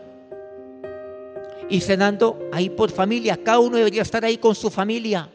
y 1.69 1.79
cenando 1.81 2.49
ahí 2.51 2.69
por 2.69 2.91
familia. 2.91 3.37
Cada 3.41 3.59
uno 3.59 3.77
debería 3.77 4.01
estar 4.01 4.25
ahí 4.25 4.37
con 4.37 4.55
su 4.55 4.69
familia. 4.69 5.29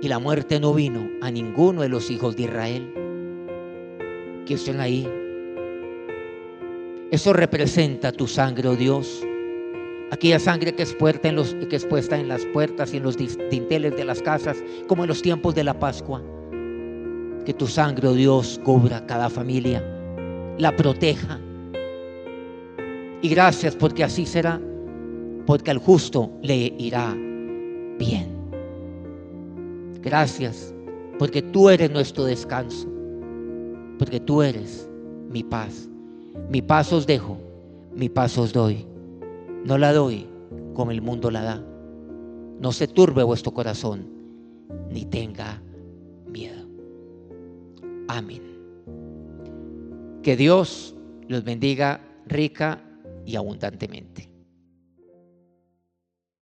Y 0.00 0.08
la 0.08 0.18
muerte 0.18 0.58
no 0.58 0.74
vino 0.74 1.08
a 1.20 1.30
ninguno 1.30 1.82
de 1.82 1.88
los 1.88 2.10
hijos 2.10 2.36
de 2.36 2.42
Israel 2.42 2.92
que 4.44 4.54
estén 4.54 4.80
ahí. 4.80 5.08
Eso 7.10 7.32
representa 7.32 8.10
tu 8.10 8.26
sangre, 8.26 8.68
oh 8.68 8.76
Dios. 8.76 9.24
Aquella 10.12 10.38
sangre 10.38 10.74
que 10.74 10.82
es, 10.82 10.92
puerta 10.92 11.30
en 11.30 11.36
los, 11.36 11.54
que 11.70 11.76
es 11.76 11.86
puesta 11.86 12.18
en 12.18 12.28
las 12.28 12.44
puertas 12.52 12.92
y 12.92 12.98
en 12.98 13.02
los 13.02 13.16
dinteles 13.16 13.96
de 13.96 14.04
las 14.04 14.20
casas, 14.20 14.62
como 14.86 15.04
en 15.04 15.08
los 15.08 15.22
tiempos 15.22 15.54
de 15.54 15.64
la 15.64 15.72
Pascua. 15.72 16.22
Que 17.46 17.54
tu 17.54 17.66
sangre, 17.66 18.08
oh 18.08 18.12
Dios, 18.12 18.60
cubra 18.62 19.06
cada 19.06 19.30
familia, 19.30 19.82
la 20.58 20.76
proteja 20.76 21.40
y 23.22 23.28
gracias 23.30 23.74
porque 23.74 24.04
así 24.04 24.26
será, 24.26 24.60
porque 25.46 25.70
al 25.70 25.78
justo 25.78 26.30
le 26.42 26.74
irá 26.76 27.16
bien. 27.98 28.26
Gracias 30.02 30.74
porque 31.18 31.40
tú 31.40 31.70
eres 31.70 31.90
nuestro 31.90 32.24
descanso, 32.24 32.86
porque 33.98 34.20
tú 34.20 34.42
eres 34.42 34.86
mi 35.30 35.42
paz. 35.42 35.88
Mi 36.50 36.60
paz 36.60 36.92
os 36.92 37.06
dejo, 37.06 37.38
mi 37.94 38.10
paz 38.10 38.36
os 38.36 38.52
doy. 38.52 38.91
No 39.64 39.78
la 39.78 39.92
doy 39.92 40.26
como 40.74 40.90
el 40.90 41.02
mundo 41.02 41.30
la 41.30 41.42
da. 41.42 41.64
No 42.60 42.72
se 42.72 42.88
turbe 42.88 43.22
vuestro 43.22 43.52
corazón, 43.52 44.08
ni 44.90 45.04
tenga 45.04 45.62
miedo. 46.26 46.66
Amén. 48.08 48.42
Que 50.22 50.36
Dios 50.36 50.94
los 51.28 51.44
bendiga 51.44 52.00
rica 52.26 52.82
y 53.26 53.36
abundantemente. 53.36 54.31